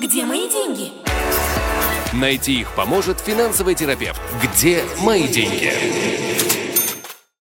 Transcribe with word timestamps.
Где 0.00 0.24
мои 0.24 0.48
деньги? 0.48 0.92
Найти 2.14 2.60
их 2.60 2.74
поможет 2.74 3.20
финансовый 3.20 3.74
терапевт. 3.74 4.18
Где 4.42 4.78
мои 5.04 5.28
деньги? 5.28 5.72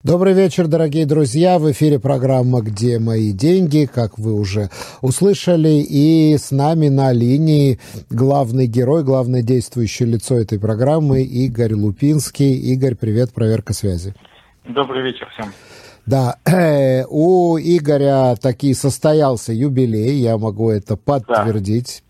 Добрый 0.05 0.35
вечер, 0.35 0.69
дорогие 0.69 1.05
друзья. 1.05 1.59
В 1.59 1.73
эфире 1.73 1.99
программа 1.99 2.61
«Где 2.61 3.01
мои 3.01 3.33
деньги?», 3.33 3.89
как 3.93 4.21
вы 4.21 4.35
уже 4.35 4.71
услышали. 5.01 5.85
И 5.89 6.37
с 6.39 6.53
нами 6.53 6.91
на 6.91 7.11
линии 7.11 7.81
главный 8.09 8.69
герой, 8.69 9.03
главное 9.03 9.43
действующее 9.43 10.09
лицо 10.09 10.37
этой 10.37 10.61
программы 10.61 11.23
Игорь 11.23 11.75
Лупинский. 11.75 12.55
Игорь, 12.73 12.95
привет, 12.95 13.33
проверка 13.33 13.73
связи. 13.73 14.15
Добрый 14.69 15.03
вечер 15.03 15.29
всем. 15.33 15.53
Да, 16.07 16.37
у 17.09 17.59
Игоря 17.59 18.37
таки 18.37 18.75
состоялся 18.75 19.53
юбилей, 19.53 20.19
я 20.21 20.39
могу 20.39 20.71
это 20.71 20.97
подтвердить. 20.97 22.04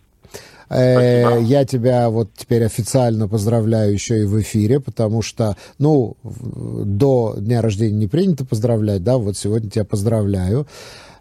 Спасибо. 0.75 1.39
Я 1.41 1.65
тебя 1.65 2.11
вот 2.11 2.31
теперь 2.37 2.65
официально 2.65 3.29
поздравляю 3.29 3.93
еще 3.93 4.23
и 4.23 4.25
в 4.25 4.41
эфире, 4.41 4.81
потому 4.81 5.23
что, 5.23 5.57
ну, 5.79 6.17
до 6.23 7.37
дня 7.39 7.63
рождения 7.63 7.97
не 7.97 8.09
принято 8.09 8.45
поздравлять, 8.45 9.05
да, 9.05 9.17
вот 9.19 9.37
сегодня 9.37 9.71
тебя 9.71 9.85
поздравляю. 9.85 10.67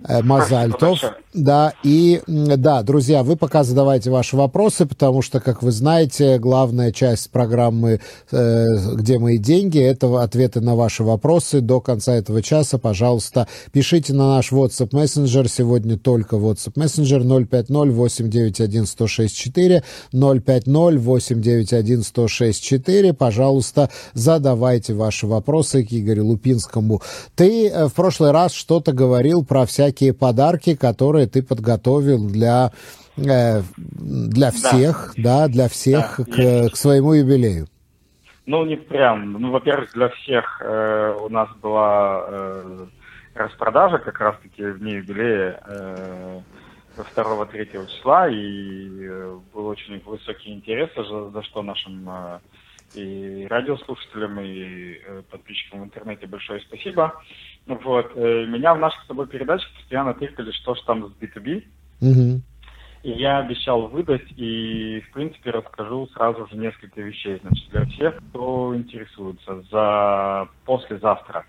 Э, 0.08 0.22
Мазальтов. 0.22 1.00
Да, 1.34 1.74
и 1.84 2.22
да, 2.28 2.84
друзья, 2.84 3.24
вы 3.24 3.36
пока 3.36 3.64
задавайте 3.64 4.12
ваши 4.12 4.38
вопросы, 4.38 4.86
потому 4.86 5.24
что, 5.24 5.40
как 5.40 5.64
вы 5.64 5.72
знаете, 5.72 6.38
главная 6.38 6.92
часть 6.92 7.32
программы 7.32 8.02
э, 8.32 8.66
«Где 8.94 9.18
мои 9.18 9.40
деньги»— 9.40 9.80
это 9.82 10.22
ответы 10.22 10.62
на 10.62 10.76
ваши 10.76 11.04
вопросы. 11.04 11.62
До 11.62 11.82
конца 11.82 12.14
этого 12.14 12.44
часа, 12.44 12.78
пожалуйста, 12.78 13.48
пишите 13.72 14.14
на 14.14 14.36
наш 14.36 14.52
WhatsApp 14.52 14.92
Messenger. 14.92 15.48
Сегодня 15.48 15.98
только 15.98 16.36
WhatsApp 16.36 16.76
Messenger 16.76 17.48
050-891-1064, 17.48 19.82
050-891-1064. 20.14 23.14
Пожалуйста, 23.14 23.90
задавайте 24.14 24.94
ваши 24.94 25.26
вопросы 25.26 25.84
к 25.84 25.92
Игорю 25.92 26.28
Лупинскому. 26.28 27.02
Ты 27.36 27.70
э, 27.70 27.88
в 27.88 27.94
прошлый 27.94 28.30
раз 28.30 28.54
что-то 28.54 28.92
говорил 28.92 29.44
про 29.44 29.66
всякие 29.66 29.93
всякие 29.94 30.14
подарки, 30.14 30.76
которые 30.76 31.28
ты 31.28 31.44
подготовил 31.44 32.28
для, 32.28 32.72
э, 33.18 33.62
для 33.78 34.52
всех, 34.52 35.14
да, 35.18 35.42
да 35.42 35.48
для 35.48 35.68
всех 35.68 36.16
да, 36.18 36.24
к, 36.26 36.72
к 36.72 36.76
своему 36.76 37.14
юбилею. 37.14 37.68
Ну, 38.46 38.66
не 38.66 38.76
прям. 38.76 39.34
Ну, 39.34 39.52
во-первых, 39.52 39.94
для 39.94 40.10
всех 40.10 40.62
э, 40.62 41.16
у 41.22 41.30
нас 41.30 41.50
была 41.62 42.26
э, 42.28 42.86
распродажа 43.36 44.00
как 44.00 44.20
раз-таки 44.20 44.64
в 44.64 44.80
дне 44.80 44.96
юбилея 44.96 45.62
э, 45.66 46.40
2-3 46.98 47.88
числа, 47.88 48.28
и 48.28 48.90
э, 49.02 49.40
был 49.54 49.68
очень 49.68 50.02
высокий 50.06 50.54
интерес, 50.54 50.90
за, 50.96 51.30
за 51.30 51.44
что 51.44 51.62
нашим 51.62 52.10
э, 52.10 52.40
и 52.96 53.48
радиослушателям, 53.50 54.40
и 54.40 55.00
э, 55.06 55.22
подписчикам 55.30 55.82
в 55.82 55.84
интернете 55.86 56.28
большое 56.28 56.62
спасибо. 56.62 57.22
Вот. 57.66 58.12
Э, 58.16 58.46
меня 58.46 58.74
в 58.74 58.80
наших 58.80 59.04
с 59.04 59.08
тобой 59.08 59.28
передачах 59.28 59.70
постоянно 59.76 60.14
тыкали, 60.14 60.52
что 60.52 60.76
ж 60.76 60.82
там 60.82 61.08
с 61.08 61.22
B2B. 61.22 61.64
Угу. 62.02 62.42
И 63.04 63.12
я 63.12 63.40
обещал 63.40 63.88
выдать, 63.88 64.26
и, 64.38 65.02
в 65.02 65.14
принципе, 65.14 65.52
расскажу 65.52 66.08
сразу 66.14 66.48
же 66.48 66.56
несколько 66.56 67.02
вещей. 67.02 67.40
Значит, 67.42 67.70
для 67.70 67.86
всех, 67.86 68.16
кто 68.30 68.76
интересуется, 68.76 69.62
за 69.72 70.48
послезавтра, 70.66 71.46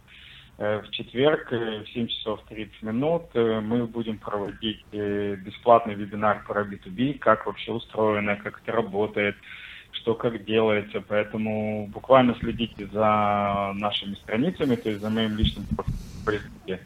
э, 0.59 0.81
в 0.81 0.91
четверг 0.91 1.51
в 1.51 1.87
7 1.93 2.09
часов 2.09 2.41
30 2.49 2.83
минут 2.83 3.23
мы 3.35 3.87
будем 3.87 4.19
проводить 4.19 4.85
бесплатный 4.93 5.95
вебинар 5.95 6.45
про 6.47 6.65
B2B, 6.65 7.19
как 7.19 7.47
вообще 7.47 7.73
устроено, 7.73 8.37
как 8.37 8.61
это 8.63 8.73
работает, 8.73 9.37
что 9.95 10.15
как 10.15 10.45
делается, 10.45 11.03
поэтому 11.07 11.89
буквально 11.89 12.35
следите 12.41 12.87
за 12.87 13.73
нашими 13.75 14.15
страницами, 14.15 14.77
то 14.77 14.91
есть 14.91 15.01
за 15.01 15.11
моим 15.11 15.37
личным 15.37 15.65
профилем 16.25 16.79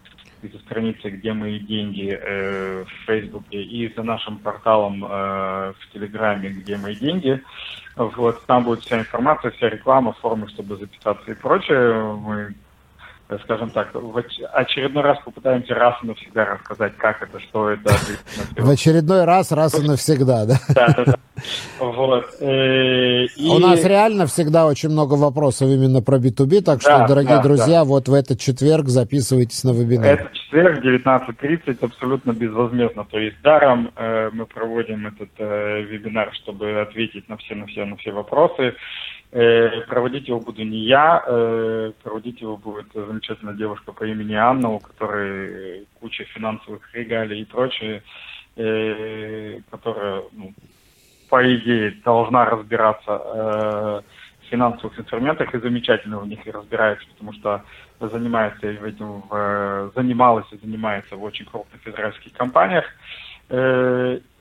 и 0.43 0.49
за 0.49 0.59
страницей, 0.61 1.11
где 1.11 1.33
мои 1.33 1.59
деньги 1.59 2.11
э, 2.11 2.85
в 2.85 3.07
Фейсбуке, 3.07 3.63
и 3.63 3.93
за 3.95 4.03
нашим 4.03 4.39
порталом 4.39 5.05
э, 5.05 5.09
в 5.09 5.93
Телеграме, 5.93 6.51
где 6.51 6.77
мои 6.77 6.95
деньги. 6.95 7.43
Вот, 7.97 8.45
там 8.47 8.65
будет 8.65 8.81
вся 8.81 9.01
информация, 9.01 9.51
вся 9.51 9.69
реклама, 9.69 10.13
формы, 10.13 10.49
чтобы 10.49 10.77
записаться 10.77 11.33
и 11.33 11.35
прочее. 11.35 12.15
Мы 12.15 12.55
скажем 13.45 13.71
так, 13.71 13.91
в 13.93 14.25
очередной 14.53 15.03
раз 15.03 15.19
попытаемся 15.25 15.75
раз 15.75 15.97
и 16.03 16.07
навсегда 16.07 16.47
рассказать, 16.47 16.97
как 16.97 17.23
это, 17.23 17.39
что 17.41 17.71
это. 17.71 17.93
В 18.57 18.71
очередной 18.71 19.25
раз, 19.25 19.53
раз 19.53 19.79
и 19.79 19.87
навсегда, 19.87 20.47
да? 20.47 20.57
Да, 20.75 20.95
да, 20.97 21.05
да. 21.05 21.15
Вот. 21.79 22.25
Э, 22.41 23.25
и... 23.25 23.49
У 23.49 23.59
нас 23.59 23.85
реально 23.85 24.27
всегда 24.27 24.67
очень 24.67 24.89
много 24.89 25.15
вопросов 25.15 25.69
именно 25.69 26.01
про 26.01 26.17
B2B, 26.17 26.63
так 26.63 26.81
что, 26.81 26.99
да, 26.99 27.07
дорогие 27.07 27.37
да, 27.37 27.43
друзья, 27.43 27.81
да. 27.81 27.85
вот 27.85 28.09
в 28.09 28.15
этот 28.15 28.41
четверг 28.41 28.89
записывайтесь 28.89 29.63
на 29.63 29.71
вебинар. 29.71 30.07
Этот 30.07 30.33
четверг, 30.33 30.85
19.30, 30.85 31.85
абсолютно 31.85 32.33
безвозмездно, 32.33 33.05
то 33.05 33.19
есть 33.19 33.41
даром 33.43 33.91
э, 33.95 34.31
мы 34.33 34.47
проводим 34.47 35.07
этот 35.07 35.31
э, 35.39 35.83
вебинар, 35.83 36.33
чтобы 36.35 36.81
ответить 36.81 37.29
на 37.29 37.37
все, 37.37 37.55
на 37.55 37.67
все, 37.67 37.85
на 37.85 37.97
все 37.97 38.11
вопросы. 38.11 38.75
Э, 39.31 39.83
проводить 39.83 40.27
его 40.27 40.41
буду 40.41 40.63
не 40.63 40.79
я, 40.87 41.23
э, 41.27 41.93
проводить 42.03 42.41
его 42.41 42.57
будет 42.57 42.87
замечательная 42.95 43.53
девушка 43.53 43.93
по 43.93 44.05
имени 44.05 44.33
Анна, 44.33 44.71
у 44.71 44.79
которой 44.79 45.87
куча 46.01 46.25
финансовых 46.25 46.81
регалий 46.95 47.43
и 47.43 47.45
прочее, 47.45 48.03
э, 48.57 49.61
которая, 49.71 50.23
ну, 50.33 50.55
по 51.29 51.43
идее, 51.45 51.91
должна 52.03 52.47
разбираться 52.47 53.19
в 53.19 54.03
финансовых 54.49 54.99
инструментах 54.99 55.55
и 55.55 55.61
замечательно 55.61 56.21
в 56.21 56.27
них 56.27 56.47
и 56.47 56.51
разбирается, 56.51 57.07
потому 57.11 57.35
что 57.35 57.63
занимается 58.01 58.67
этим, 58.67 59.25
занималась 59.95 60.47
и 60.53 60.57
занимается 60.57 61.17
в 61.17 61.23
очень 61.23 61.45
крупных 61.45 61.87
израильских 61.87 62.33
компаниях. 62.33 62.87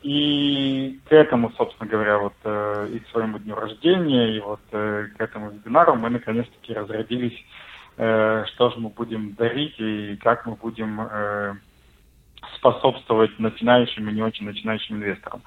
Э, 0.08 0.10
и 0.10 1.00
к 1.08 1.12
этому, 1.12 1.52
собственно 1.58 1.90
говоря, 1.90 2.18
вот 2.18 2.34
э, 2.44 2.90
и 2.94 3.00
к 3.00 3.08
своему 3.10 3.40
дню 3.40 3.56
рождения, 3.56 4.36
и 4.36 4.40
вот 4.40 4.62
э, 4.72 5.08
к 5.18 5.22
этому 5.22 5.50
вебинару 5.50 5.96
мы 5.96 6.10
наконец-таки 6.10 6.74
разрядились, 6.74 7.38
что 7.96 8.70
же 8.70 8.80
мы 8.80 8.90
будем 8.90 9.34
дарить 9.34 9.74
и 9.80 10.18
как 10.18 10.46
мы 10.46 10.54
будем 10.54 11.02
способствовать 12.58 13.40
начинающим 13.40 14.08
и 14.08 14.14
не 14.14 14.22
очень 14.22 14.46
начинающим 14.46 14.98
инвесторам. 14.98 15.42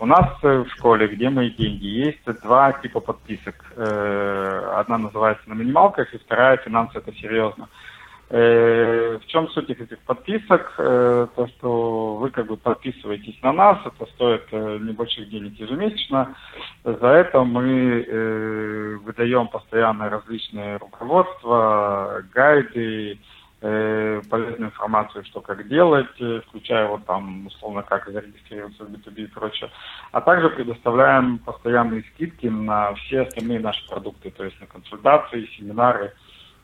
У 0.00 0.06
нас 0.06 0.42
в 0.42 0.66
школе, 0.70 1.06
где 1.06 1.30
мои 1.30 1.50
деньги, 1.50 1.86
есть 1.86 2.24
два 2.42 2.72
типа 2.72 2.98
подписок. 2.98 3.54
Одна 3.76 4.98
называется 4.98 5.48
на 5.48 5.54
минималках, 5.54 6.12
и 6.12 6.18
вторая 6.18 6.56
финансы 6.56 6.98
это 6.98 7.12
серьезно. 7.14 7.68
Э, 7.68 7.91
в 8.32 9.26
чем 9.26 9.46
суть 9.50 9.68
этих 9.68 9.98
подписок? 10.06 10.72
Э, 10.78 11.26
то, 11.36 11.46
что 11.48 12.14
вы 12.16 12.30
как 12.30 12.46
бы 12.46 12.56
подписываетесь 12.56 13.38
на 13.42 13.52
нас, 13.52 13.78
это 13.84 14.10
стоит 14.12 14.44
э, 14.52 14.78
небольших 14.80 15.28
денег 15.28 15.60
ежемесячно. 15.60 16.34
За 16.82 17.08
это 17.08 17.44
мы 17.44 18.98
выдаем 19.04 19.48
постоянно 19.48 20.08
различные 20.08 20.78
руководства, 20.78 22.22
гайды, 22.32 23.18
полезную 23.60 24.70
информацию, 24.70 25.24
что 25.24 25.40
как 25.40 25.68
делать, 25.68 26.08
включая 26.48 26.88
вот 26.88 27.04
там, 27.04 27.46
условно, 27.46 27.82
как 27.82 28.08
зарегистрироваться 28.08 28.84
в 28.84 28.88
B2B 28.88 29.24
и 29.24 29.26
прочее. 29.26 29.70
А 30.10 30.20
также 30.20 30.48
предоставляем 30.48 31.38
постоянные 31.38 32.02
скидки 32.14 32.46
на 32.46 32.94
все 32.94 33.20
остальные 33.20 33.60
наши 33.60 33.86
продукты, 33.88 34.30
то 34.30 34.42
есть 34.44 34.58
на 34.60 34.66
консультации, 34.66 35.48
семинары, 35.56 36.12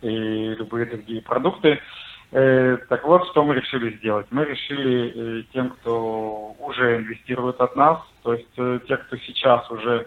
и 0.03 0.55
любые 0.55 0.87
другие 0.87 1.23
продукты. 1.23 1.81
Э, 2.31 2.77
так 2.89 3.05
вот, 3.05 3.27
что 3.29 3.43
мы 3.43 3.55
решили 3.55 3.97
сделать. 3.97 4.27
Мы 4.31 4.45
решили 4.45 5.41
э, 5.41 5.43
тем, 5.53 5.71
кто 5.71 6.55
уже 6.59 6.99
инвестирует 6.99 7.61
от 7.61 7.75
нас, 7.75 8.01
то 8.23 8.35
есть 8.35 8.49
э, 8.59 8.81
те, 8.87 8.97
кто 8.97 9.17
сейчас 9.17 9.71
уже 9.71 10.07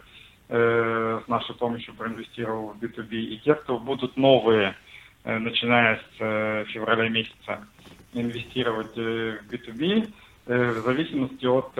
с 0.54 1.27
нашей 1.30 1.56
помощью 1.56 1.94
проинвестировал 1.94 2.74
в 2.74 2.83
B2B, 2.83 3.13
и 3.13 3.38
те, 3.38 3.56
кто 3.56 3.80
будут 3.80 4.18
новые, 4.18 4.75
начиная 5.24 5.95
с 5.95 6.66
февраля 6.74 7.07
месяца, 7.07 7.66
инвестировать 8.12 8.94
в 8.94 9.48
B2B, 9.50 10.12
в 10.48 10.81
зависимости 10.81 11.45
от 11.45 11.71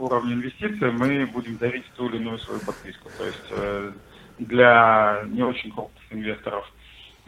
уровня 0.00 0.34
инвестиций 0.34 0.90
мы 0.90 1.26
будем 1.26 1.58
дарить 1.58 1.84
ту 1.94 2.08
или 2.08 2.16
иную 2.16 2.40
свою 2.40 2.58
подписку. 2.58 3.08
То 3.16 3.24
есть 3.24 3.94
для 4.40 5.22
не 5.28 5.44
очень 5.44 5.70
крупных 5.70 6.02
инвесторов– 6.12 6.68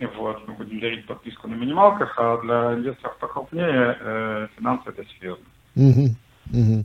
вот, 0.07 0.47
мы 0.47 0.55
будем 0.55 0.81
дарить 0.81 1.07
подписку 1.07 1.49
на 1.49 1.55
минималках, 1.55 2.15
а 2.19 2.39
для 2.43 2.75
инвесторов 2.75 3.17
покрупнее 3.19 3.97
э, 4.01 4.49
финансы 4.57 4.91
это 4.91 5.05
серьезно. 5.05 5.45
Угу, 5.77 6.15
угу. 6.53 6.85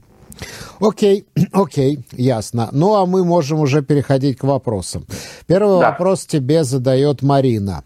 Окей, 0.80 1.26
Окей, 1.52 2.00
ясно. 2.12 2.70
Ну, 2.72 2.96
а 2.96 3.06
мы 3.06 3.24
можем 3.24 3.60
уже 3.60 3.82
переходить 3.82 4.38
к 4.38 4.44
вопросам. 4.44 5.06
Первый 5.46 5.80
да. 5.80 5.92
вопрос 5.92 6.26
тебе 6.26 6.64
задает 6.64 7.22
Марина. 7.22 7.84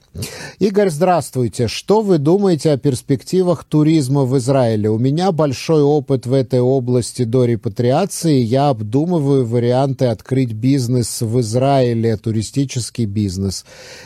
Игорь, 0.60 0.90
здравствуйте. 0.90 1.68
Что 1.68 2.02
вы 2.02 2.18
думаете 2.18 2.72
о 2.72 2.78
перспективах 2.78 3.64
туризма 3.64 4.24
в 4.24 4.38
Израиле? 4.38 4.90
У 4.90 4.98
меня 4.98 5.32
большой 5.32 5.82
опыт 5.82 6.26
в 6.26 6.34
этой 6.34 6.60
области 6.60 7.24
до 7.24 7.46
репатриации. 7.46 8.40
Я 8.40 8.70
обдумываю 8.70 9.46
варианты 9.46 10.06
открыть 10.06 10.54
бизнес 10.54 11.22
в 11.22 11.40
Израиле, 11.40 12.18
туристический 12.18 13.06
бизнес. 13.06 13.66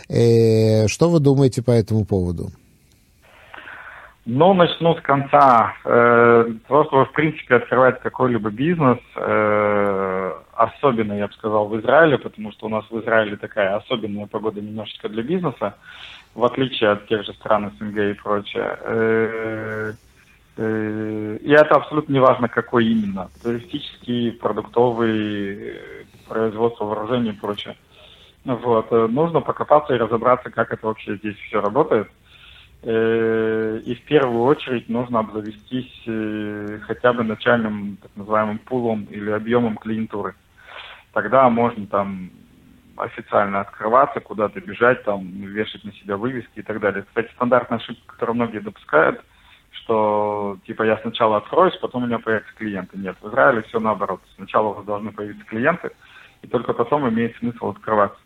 Э, 0.10 0.88
что 0.88 1.10
вы 1.10 1.20
думаете 1.20 1.62
по 1.62 1.72
этому 1.72 2.06
поводу? 2.06 2.52
Ну, 4.26 4.56
начну 4.56 4.96
с 4.96 5.02
конца. 5.02 5.76
Э, 5.86 6.52
просто, 6.68 7.06
в 7.06 7.12
принципе, 7.12 7.58
открывать 7.58 8.02
какой-либо 8.02 8.50
бизнес, 8.50 8.98
э, 9.16 10.34
особенно, 10.54 11.14
я 11.14 11.28
бы 11.28 11.34
сказал, 11.34 11.68
в 11.68 11.80
Израиле, 11.80 12.18
потому 12.18 12.52
что 12.52 12.66
у 12.66 12.70
нас 12.70 12.86
в 12.90 13.00
Израиле 13.02 13.38
такая 13.38 13.76
особенная 13.76 14.26
погода 14.26 14.62
немножечко 14.62 15.10
для 15.10 15.22
бизнеса, 15.22 15.76
в 16.34 16.44
отличие 16.44 16.90
от 16.90 17.08
тех 17.08 17.24
же 17.24 17.34
стран 17.34 17.72
СНГ 17.78 17.98
и 17.98 18.14
прочее. 18.14 18.80
Э, 18.82 19.94
и 20.58 21.52
это 21.52 21.76
абсолютно 21.76 22.14
не 22.14 22.20
важно, 22.20 22.48
какой 22.48 22.86
именно. 22.86 23.30
Туристический, 23.44 24.32
продуктовый, 24.32 25.76
производство 26.28 26.86
вооружений 26.86 27.30
и 27.30 27.40
прочее. 27.40 27.76
Вот. 28.46 28.90
Нужно 28.90 29.42
покопаться 29.42 29.94
и 29.94 30.00
разобраться, 30.00 30.50
как 30.50 30.72
это 30.72 30.88
вообще 30.88 31.18
здесь 31.18 31.36
все 31.36 31.62
работает. 31.62 32.08
Э, 32.88 33.82
и 33.84 33.96
в 33.96 34.02
первую 34.04 34.44
очередь 34.44 34.88
нужно 34.90 35.20
обзавестись 35.20 36.04
э, 36.06 36.80
хотя 36.84 37.14
бы 37.14 37.24
начальным 37.24 37.98
так 38.00 38.12
называемым 38.16 38.60
пулом 38.60 39.06
или 39.10 39.32
объемом 39.32 39.76
клиентуры. 39.78 40.36
Тогда 41.12 41.50
можно 41.50 41.88
там 41.88 42.30
официально 42.96 43.62
открываться, 43.62 44.20
куда-то 44.20 44.62
бежать, 44.62 45.04
там, 45.04 45.26
вешать 45.26 45.84
на 45.84 45.94
себя 45.94 46.16
вывески 46.16 46.60
и 46.60 46.62
так 46.62 46.80
далее. 46.80 47.04
Кстати, 47.08 47.32
стандартная 47.34 47.80
ошибка, 47.80 48.14
которую 48.14 48.36
многие 48.36 48.60
допускают, 48.60 49.20
что 49.72 50.60
типа 50.68 50.84
я 50.84 51.00
сначала 51.00 51.38
откроюсь, 51.38 51.76
потом 51.78 52.04
у 52.04 52.06
меня 52.06 52.20
появятся 52.20 52.54
клиенты. 52.56 53.00
Нет, 53.00 53.18
в 53.20 53.28
Израиле 53.30 53.64
все 53.64 53.80
наоборот. 53.80 54.22
Сначала 54.36 54.68
у 54.68 54.74
вас 54.74 54.86
должны 54.86 55.12
появиться 55.12 55.44
клиенты, 55.46 55.90
и 56.44 56.48
только 56.48 56.74
потом 56.74 57.10
имеет 57.10 57.36
смысл 57.38 57.70
открываться. 57.70 58.20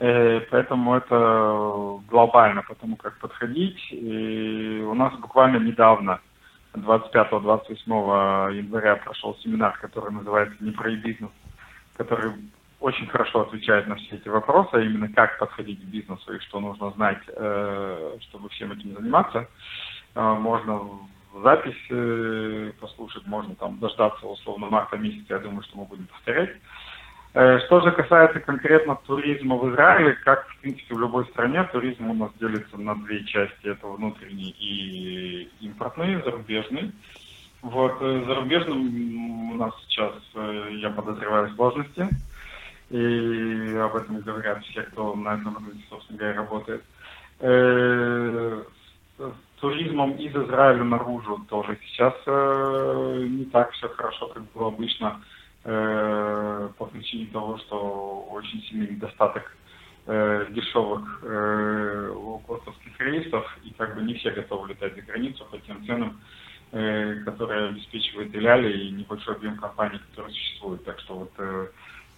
Э, 0.00 0.40
поэтому 0.50 0.96
это 0.96 2.00
глобально, 2.08 2.62
потому 2.62 2.96
как 2.96 3.18
подходить. 3.18 3.78
И 3.90 4.84
у 4.86 4.94
нас 4.94 5.14
буквально 5.18 5.58
недавно, 5.58 6.20
25-28 6.74 8.54
января, 8.54 8.96
прошел 8.96 9.36
семинар, 9.36 9.78
который 9.78 10.12
называется 10.12 10.56
«Не 10.60 10.72
про 10.72 10.90
бизнес», 10.90 11.30
который 11.96 12.32
очень 12.80 13.06
хорошо 13.06 13.42
отвечает 13.42 13.86
на 13.86 13.94
все 13.94 14.16
эти 14.16 14.28
вопросы, 14.28 14.70
а 14.74 14.80
именно 14.80 15.08
как 15.08 15.38
подходить 15.38 15.80
к 15.80 15.84
бизнесу 15.84 16.34
и 16.34 16.40
что 16.40 16.60
нужно 16.60 16.90
знать, 16.90 17.22
э, 17.28 18.18
чтобы 18.22 18.48
всем 18.48 18.72
этим 18.72 18.94
заниматься. 18.94 19.48
Э, 20.14 20.34
можно 20.34 20.80
запись 21.42 22.74
послушать, 22.80 23.26
можно 23.26 23.56
там 23.56 23.78
дождаться 23.80 24.24
условно 24.26 24.66
марта 24.66 24.96
месяца, 24.96 25.34
я 25.34 25.38
думаю, 25.38 25.62
что 25.62 25.78
мы 25.78 25.84
будем 25.84 26.06
повторять. 26.06 26.50
Э, 27.34 27.58
что 27.66 27.80
же 27.80 27.90
касается 27.90 28.38
конкретно 28.38 28.96
туризма 29.06 29.56
в 29.56 29.68
Израиле, 29.72 30.12
как 30.24 30.46
в 30.46 30.58
принципе 30.60 30.94
в 30.94 31.00
любой 31.00 31.26
стране, 31.26 31.64
туризм 31.64 32.10
у 32.10 32.14
нас 32.14 32.30
делится 32.38 32.76
на 32.76 32.94
две 32.94 33.24
части. 33.24 33.66
Это 33.66 33.88
внутренний 33.88 34.54
и 34.60 35.50
импортный, 35.60 36.22
зарубежный. 36.22 36.92
Вот, 37.60 37.96
э, 38.00 38.24
зарубежным 38.26 39.50
у 39.50 39.54
нас 39.56 39.74
сейчас, 39.88 40.12
э, 40.36 40.68
я 40.74 40.90
подозреваю, 40.90 41.50
сложности. 41.56 42.08
И 42.90 43.76
об 43.82 43.96
этом 43.96 44.20
говорят 44.20 44.62
все, 44.66 44.82
кто 44.82 45.16
на 45.16 45.34
этом 45.34 45.56
рынке, 45.56 45.84
собственно 45.90 46.18
говоря, 46.18 46.36
работает. 46.36 46.84
Туризмом 49.60 50.12
из 50.12 50.36
Израиля 50.36 50.84
наружу 50.84 51.44
тоже 51.48 51.78
сейчас 51.86 52.14
не 52.26 53.46
так 53.46 53.72
все 53.72 53.88
хорошо, 53.88 54.28
как 54.28 54.42
было 54.52 54.68
обычно 54.68 55.20
э, 55.64 56.68
по 56.78 56.86
причине 56.86 57.26
того, 57.32 57.58
что 57.58 58.26
очень 58.30 58.62
сильный 58.62 58.88
недостаток 58.88 59.56
э, 60.06 60.46
дешевых 60.50 61.20
э, 61.22 62.12
лоукостовских 62.14 63.00
рейсов, 63.00 63.58
и 63.64 63.72
как 63.74 63.94
бы 63.94 64.02
не 64.02 64.14
все 64.14 64.30
готовы 64.30 64.68
летать 64.68 64.94
за 64.94 65.02
границу 65.02 65.44
по 65.50 65.58
тем 65.58 65.84
ценам, 65.86 66.20
э, 66.72 67.22
которые 67.24 67.68
обеспечивает 67.70 68.34
Иляли 68.34 68.72
и 68.72 68.90
небольшой 68.90 69.36
объем 69.36 69.56
компаний, 69.56 70.00
которые 70.10 70.34
существуют. 70.34 70.84
Так 70.84 71.00
что 71.00 71.14
вот 71.14 71.32
э, 71.38 71.68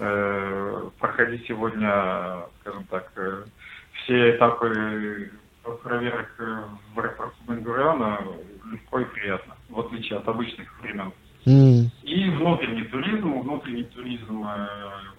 э, 0.00 0.90
проходи 0.98 1.44
сегодня, 1.46 2.42
скажем 2.60 2.84
так, 2.84 3.12
все 4.02 4.36
этапы 4.36 5.30
проверок 5.82 6.30
в 6.94 7.00
аэропорту 7.00 7.36
Бенгуриона 7.48 8.20
легко 8.70 9.00
и 9.00 9.04
приятно, 9.04 9.56
в 9.68 9.80
отличие 9.80 10.18
от 10.18 10.28
обычных 10.28 10.80
времен. 10.80 11.12
И 12.02 12.28
внутренний 12.30 12.84
туризм, 12.84 13.40
внутренний 13.40 13.84
туризм 13.84 14.44
э, 14.44 14.68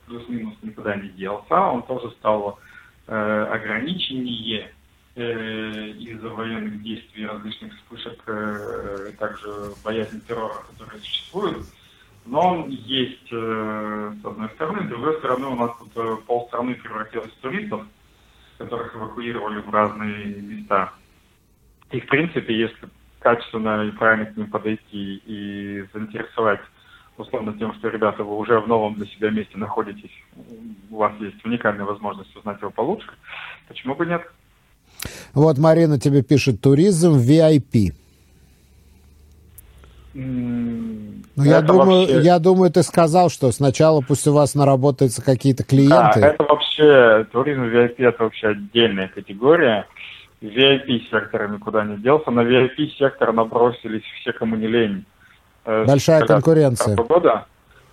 плюс-минус 0.07 0.55
никуда 0.61 0.95
не 0.97 1.09
делся, 1.09 1.55
он 1.55 1.83
тоже 1.83 2.11
стал 2.19 2.59
э, 3.07 3.47
ограниченнее 3.49 4.71
э, 5.15 5.87
из-за 5.91 6.29
военных 6.29 6.83
действий, 6.83 7.25
различных 7.25 7.73
вспышек, 7.75 8.21
э, 8.27 9.11
также 9.17 9.47
боязнь 9.85 10.21
террора, 10.27 10.55
которые 10.69 10.99
существуют. 10.99 11.65
Но 12.25 12.39
он 12.39 12.69
есть 12.69 13.29
э, 13.31 14.13
с 14.21 14.25
одной 14.25 14.49
стороны, 14.49 14.85
с 14.85 14.89
другой 14.89 15.17
стороны 15.19 15.47
у 15.47 15.55
нас 15.55 15.71
тут 15.79 15.91
э, 15.95 16.17
полстраны 16.27 16.75
превратилось 16.75 17.31
в 17.31 17.41
туристов, 17.41 17.83
которых 18.57 18.93
эвакуировали 18.93 19.61
в 19.61 19.69
разные 19.69 20.25
места. 20.41 20.91
И 21.91 22.01
в 22.01 22.07
принципе, 22.07 22.53
если 22.53 22.89
качественно 23.19 23.83
и 23.83 23.91
правильно 23.91 24.25
к 24.25 24.37
ним 24.37 24.49
подойти 24.49 25.21
и 25.25 25.83
заинтересовать 25.93 26.61
условно 27.17 27.53
тем, 27.57 27.73
что, 27.75 27.89
ребята, 27.89 28.23
вы 28.23 28.37
уже 28.37 28.59
в 28.59 28.67
новом 28.67 28.95
для 28.95 29.05
себя 29.07 29.29
месте 29.29 29.57
находитесь, 29.57 30.11
у 30.89 30.97
вас 30.97 31.13
есть 31.19 31.43
уникальная 31.45 31.85
возможность 31.85 32.35
узнать 32.35 32.61
его 32.61 32.71
получше, 32.71 33.09
почему 33.67 33.95
бы 33.95 34.05
нет? 34.05 34.21
Вот 35.33 35.57
Марина 35.57 35.99
тебе 35.99 36.23
пишет, 36.23 36.61
туризм 36.61 37.17
VIP. 37.17 37.93
Ну, 40.13 41.43
я 41.43 41.61
думаю, 41.61 41.99
вообще... 42.01 42.21
я 42.21 42.39
думаю, 42.39 42.71
ты 42.71 42.81
сказал, 42.81 43.29
что 43.29 43.51
сначала 43.51 44.01
пусть 44.01 44.27
у 44.27 44.33
вас 44.33 44.55
наработаются 44.55 45.23
какие-то 45.23 45.63
клиенты. 45.63 46.21
Да, 46.21 46.27
это 46.29 46.43
вообще, 46.43 47.27
туризм 47.31 47.65
VIP 47.65 47.95
это 47.99 48.23
вообще 48.23 48.47
отдельная 48.47 49.09
категория. 49.09 49.85
VIP-сектор 50.41 51.49
никуда 51.49 51.83
не 51.83 51.97
делся. 51.97 52.31
На 52.31 52.41
VIP-сектор 52.41 53.33
набросились 53.33 54.03
все, 54.21 54.33
кому 54.33 54.55
не 54.55 54.67
лень. 54.67 55.05
Э, 55.65 55.85
Большая 55.85 56.25
конкуренция. 56.25 56.95
Года. 56.95 57.45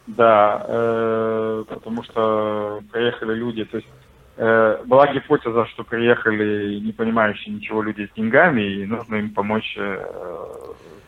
Да, 0.07 0.65
э, 0.69 1.65
потому 1.69 2.03
что 2.03 2.83
приехали 2.93 3.35
люди, 3.35 3.65
то 3.65 3.79
есть 3.79 3.89
э, 4.37 4.83
была 4.85 5.07
гипотеза, 5.11 5.65
что 5.67 5.83
приехали 5.83 6.79
не 6.81 6.93
понимающие 6.93 7.55
ничего 7.55 7.81
люди 7.81 8.07
с 8.07 8.15
деньгами, 8.15 8.61
и 8.61 8.87
нужно 8.87 9.17
им 9.17 9.31
помочь 9.31 9.75
э, 9.79 10.05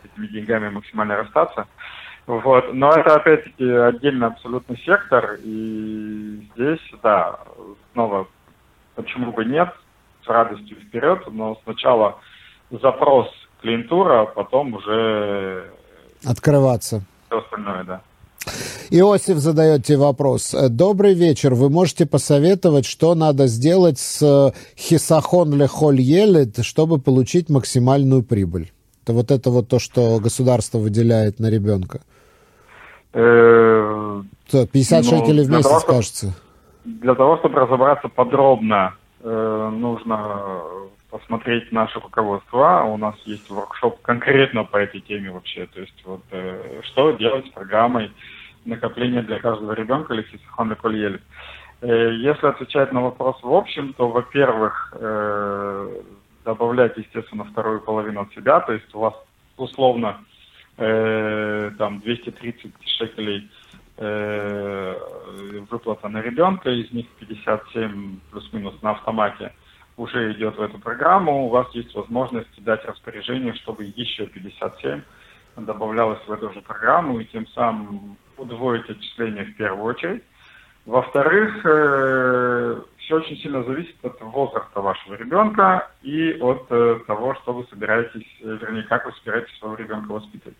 с 0.01 0.05
этими 0.05 0.27
деньгами 0.27 0.69
максимально 0.69 1.17
расстаться. 1.17 1.67
Вот. 2.25 2.73
Но 2.73 2.91
это, 2.91 3.15
опять-таки, 3.15 3.69
отдельный 3.69 4.27
абсолютно 4.27 4.75
сектор, 4.77 5.37
и 5.43 6.41
здесь, 6.55 6.81
да, 7.03 7.39
снова, 7.93 8.27
почему 8.95 9.31
бы 9.31 9.45
нет, 9.45 9.69
с 10.27 10.29
радостью 10.29 10.77
вперед, 10.81 11.19
но 11.31 11.57
сначала 11.63 12.19
запрос 12.69 13.27
клиентура, 13.61 14.21
а 14.21 14.25
потом 14.25 14.73
уже... 14.73 15.71
Открываться. 16.25 17.03
Все 17.27 17.39
остальное, 17.39 17.83
да. 17.83 18.01
Иосиф 18.89 19.37
задает 19.37 19.85
тебе 19.85 19.97
вопрос. 19.97 20.55
Добрый 20.69 21.13
вечер. 21.13 21.53
Вы 21.53 21.69
можете 21.69 22.05
посоветовать, 22.05 22.85
что 22.85 23.15
надо 23.15 23.47
сделать 23.47 23.99
с 23.99 24.53
хисахон 24.77 25.53
лехоль 25.53 25.99
елет, 25.99 26.63
чтобы 26.63 26.99
получить 26.99 27.49
максимальную 27.49 28.23
прибыль? 28.23 28.71
Это 29.03 29.13
вот 29.13 29.31
это 29.31 29.49
вот 29.49 29.67
то, 29.67 29.79
что 29.79 30.19
государство 30.19 30.77
выделяет 30.77 31.39
на 31.39 31.49
ребенка. 31.49 32.01
50 33.11 33.13
э, 33.13 35.03
шекелей 35.03 35.45
в 35.45 35.49
месяц, 35.49 35.83
кажется. 35.83 36.33
Для 36.85 37.15
того, 37.15 37.37
чтобы 37.37 37.59
разобраться 37.59 38.07
подробно 38.07 38.93
Э, 39.29 39.69
нужно 39.73 40.87
посмотреть 41.09 41.69
наше 41.73 41.99
руководство. 41.99 42.83
У 42.87 42.95
нас 42.95 43.15
есть 43.25 43.49
воркшоп 43.49 44.01
конкретно 44.01 44.63
по 44.63 44.77
этой 44.77 45.01
теме 45.01 45.31
вообще. 45.31 45.65
То 45.65 45.81
есть 45.81 46.01
вот 46.05 46.21
э, 46.31 46.81
что 46.85 47.11
делать 47.11 47.45
с 47.45 47.49
программой 47.49 48.09
накопления 48.63 49.21
для 49.21 49.39
каждого 49.39 49.73
ребенка 49.73 50.13
или 50.13 50.23
сисихон 50.31 50.73
кольели. 50.75 51.19
Э, 51.81 52.13
если 52.13 52.47
отвечать 52.47 52.93
на 52.93 53.01
вопрос 53.01 53.35
в 53.43 53.53
общем, 53.53 53.93
то, 53.93 54.07
во-первых, 54.07 54.93
добавлять, 56.45 56.95
естественно, 56.95 57.43
вторую 57.43 57.81
половину 57.81 58.21
от 58.21 58.33
себя. 58.33 58.61
То 58.61 58.71
есть 58.71 58.95
у 58.95 58.99
вас 58.99 59.13
условно 59.57 60.23
там 60.77 61.99
230 61.99 62.71
шекелей 62.85 63.39
э, 63.39 63.56
выплата 65.69 66.07
на 66.07 66.21
ребенка, 66.21 66.69
из 66.69 66.91
них 66.91 67.07
57 67.19 68.19
плюс-минус 68.31 68.79
на 68.81 68.91
автомате 68.91 69.53
уже 69.97 70.31
идет 70.33 70.55
в 70.57 70.61
эту 70.61 70.77
программу, 70.77 71.45
у 71.45 71.49
вас 71.49 71.67
есть 71.73 71.93
возможность 71.95 72.63
дать 72.63 72.85
распоряжение, 72.85 73.53
чтобы 73.55 73.85
еще 73.85 74.27
57 74.27 75.01
добавлялось 75.57 76.19
в 76.27 76.31
эту 76.31 76.53
же 76.53 76.61
программу, 76.61 77.19
и 77.19 77.25
тем 77.25 77.47
самым 77.47 78.17
удвоить 78.37 78.89
отчисления 78.89 79.45
в 79.45 79.55
первую 79.55 79.85
очередь. 79.85 80.23
Во-вторых, 80.85 81.65
э, 81.65 82.81
все 82.99 83.15
очень 83.17 83.37
сильно 83.37 83.63
зависит 83.63 83.95
от 84.03 84.21
возраста 84.21 84.79
вашего 84.79 85.15
ребенка 85.15 85.91
и 86.01 86.37
от 86.39 86.65
э, 86.69 86.99
того, 87.05 87.35
что 87.35 87.53
вы 87.53 87.65
собираетесь, 87.69 88.25
э, 88.41 88.57
вернее, 88.61 88.83
как 88.83 89.05
вы 89.05 89.11
собираетесь 89.13 89.57
своего 89.57 89.75
ребенка 89.75 90.11
воспитывать. 90.11 90.57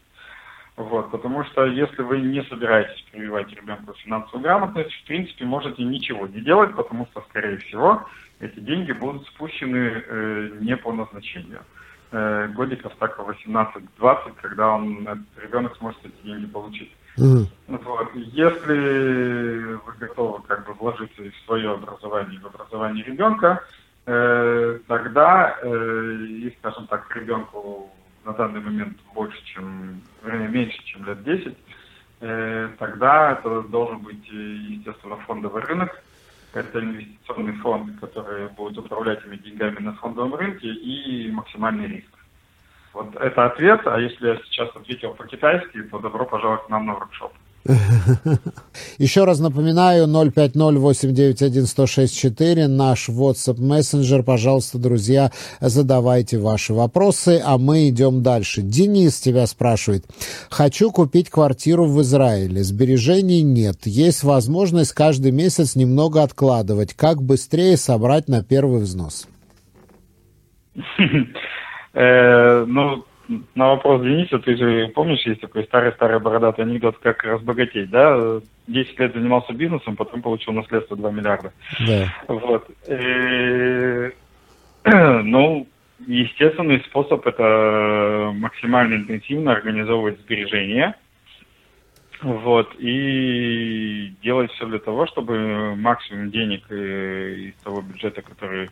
Вот, 0.77 1.09
потому 1.09 1.43
что 1.45 1.65
если 1.65 2.03
вы 2.03 2.21
не 2.21 2.43
собираетесь 2.43 3.03
прививать 3.11 3.51
ребенку 3.51 3.93
финансовую 3.95 4.43
грамотность, 4.43 4.93
в 4.93 5.07
принципе, 5.07 5.43
можете 5.43 5.83
ничего 5.83 6.27
не 6.27 6.39
делать, 6.41 6.75
потому 6.75 7.07
что, 7.07 7.25
скорее 7.29 7.57
всего, 7.57 8.05
эти 8.39 8.59
деньги 8.59 8.91
будут 8.91 9.25
спущены 9.25 10.03
э, 10.05 10.49
не 10.61 10.77
по 10.77 10.93
назначению. 10.93 11.61
Э, 12.11 12.47
годиков 12.49 12.93
так 12.99 13.17
18-20, 13.17 14.33
когда 14.39 14.75
он, 14.75 15.01
этот 15.07 15.43
ребенок 15.43 15.75
сможет 15.77 15.99
эти 16.05 16.23
деньги 16.23 16.45
получить. 16.45 16.95
Mm. 17.17 17.47
Вот. 17.67 18.09
Если 18.13 19.73
вы 19.73 19.93
готовы 19.99 20.43
как 20.43 20.67
бы 20.67 20.73
вложиться 20.73 21.23
в 21.23 21.45
свое 21.45 21.71
образование, 21.71 22.39
в 22.39 22.45
образование 22.45 23.03
ребенка, 23.03 23.63
э, 24.05 24.79
тогда, 24.87 25.57
э, 25.63 26.17
и, 26.29 26.55
скажем 26.59 26.85
так, 26.85 27.03
ребенку 27.15 27.91
на 28.27 28.33
данный 28.33 28.59
момент 28.59 28.97
больше, 29.13 29.41
чем, 29.45 30.01
вернее, 30.21 30.49
меньше, 30.49 30.83
чем 30.83 31.05
лет 31.05 31.23
10, 31.23 31.57
э, 32.19 32.69
тогда 32.77 33.31
это 33.31 33.61
должен 33.61 33.99
быть, 33.99 34.27
естественно, 34.27 35.15
фондовый 35.25 35.63
рынок, 35.63 36.03
это 36.53 36.79
инвестиционный 36.79 37.53
фонд, 37.53 37.99
который 38.01 38.49
будет 38.49 38.77
управлять 38.77 39.19
этими 39.19 39.37
деньгами 39.37 39.79
на 39.79 39.93
фондовом 39.93 40.35
рынке 40.35 40.67
и 40.67 41.31
максимальный 41.31 41.87
риск. 41.87 42.09
Вот 42.93 43.15
это 43.15 43.45
ответ, 43.45 43.81
а 43.85 43.99
если 43.99 44.27
я 44.27 44.37
сейчас 44.37 44.75
ответил 44.75 45.13
по-китайски, 45.13 45.83
то 45.83 45.99
добро 45.99 46.25
пожаловать 46.25 46.65
к 46.65 46.69
нам 46.69 46.85
на 46.85 46.95
воркшоп. 46.95 47.33
Еще 48.97 49.25
раз 49.25 49.39
напоминаю, 49.39 50.07
050-891-1064, 50.07 52.67
наш 52.67 53.09
WhatsApp 53.09 53.61
мессенджер. 53.61 54.23
Пожалуйста, 54.23 54.77
друзья, 54.77 55.31
задавайте 55.59 56.37
ваши 56.37 56.73
вопросы, 56.73 57.41
а 57.43 57.57
мы 57.57 57.89
идем 57.89 58.23
дальше. 58.23 58.61
Денис 58.61 59.19
тебя 59.19 59.45
спрашивает. 59.47 60.05
Хочу 60.49 60.91
купить 60.91 61.29
квартиру 61.29 61.85
в 61.85 62.01
Израиле. 62.01 62.63
Сбережений 62.63 63.41
нет. 63.41 63.85
Есть 63.85 64.23
возможность 64.23 64.93
каждый 64.93 65.31
месяц 65.31 65.75
немного 65.75 66.23
откладывать. 66.23 66.93
Как 66.93 67.21
быстрее 67.21 67.75
собрать 67.77 68.27
на 68.27 68.43
первый 68.43 68.81
взнос? 68.81 69.27
Э, 71.99 72.63
ну, 72.67 73.06
на 73.55 73.67
вопрос 73.69 74.01
Дениса, 74.01 74.39
ты 74.39 74.55
же 74.55 74.87
помнишь, 74.89 75.25
есть 75.25 75.41
такой 75.41 75.63
старый-старый 75.65 76.19
бородатый 76.19 76.61
анекдот, 76.61 76.97
как 76.99 77.23
разбогатеть, 77.23 77.89
да? 77.89 78.39
10 78.67 78.99
лет 78.99 79.13
занимался 79.13 79.53
бизнесом, 79.53 79.95
потом 79.95 80.21
получил 80.21 80.53
наследство 80.53 80.95
2 80.95 81.11
миллиарда. 81.11 81.51
Да. 81.85 82.13
Вот. 82.27 82.69
И, 82.87 84.11
ну, 85.23 85.67
естественный 86.05 86.81
способ 86.81 87.25
это 87.25 88.31
максимально 88.35 88.95
интенсивно 88.95 89.51
организовывать 89.51 90.19
сбережения. 90.21 90.95
Вот, 92.21 92.73
и 92.79 94.11
делать 94.23 94.51
все 94.53 94.65
для 94.65 94.79
того, 94.79 95.05
чтобы 95.05 95.75
максимум 95.75 96.31
денег 96.31 96.63
э, 96.71 97.35
из 97.49 97.53
того 97.63 97.81
бюджета, 97.81 98.23
который 98.23 98.69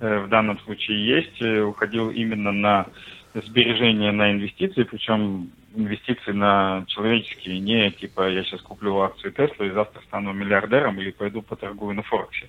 э, 0.00 0.18
в 0.18 0.28
данном 0.28 0.58
случае 0.60 1.06
есть, 1.06 1.40
э, 1.40 1.60
уходил 1.60 2.10
именно 2.10 2.50
на 2.50 2.86
сбережения 3.34 4.12
на 4.12 4.32
инвестиции, 4.32 4.82
причем 4.82 5.50
инвестиции 5.74 6.32
на 6.32 6.84
человеческие, 6.88 7.60
не 7.60 7.90
типа 7.92 8.28
я 8.28 8.42
сейчас 8.44 8.60
куплю 8.62 9.00
акцию 9.00 9.32
Тесла 9.32 9.66
и 9.66 9.70
завтра 9.70 10.00
стану 10.02 10.32
миллиардером 10.32 11.00
или 11.00 11.10
пойду 11.10 11.42
поторгую 11.42 11.94
на 11.94 12.02
Форексе. 12.02 12.48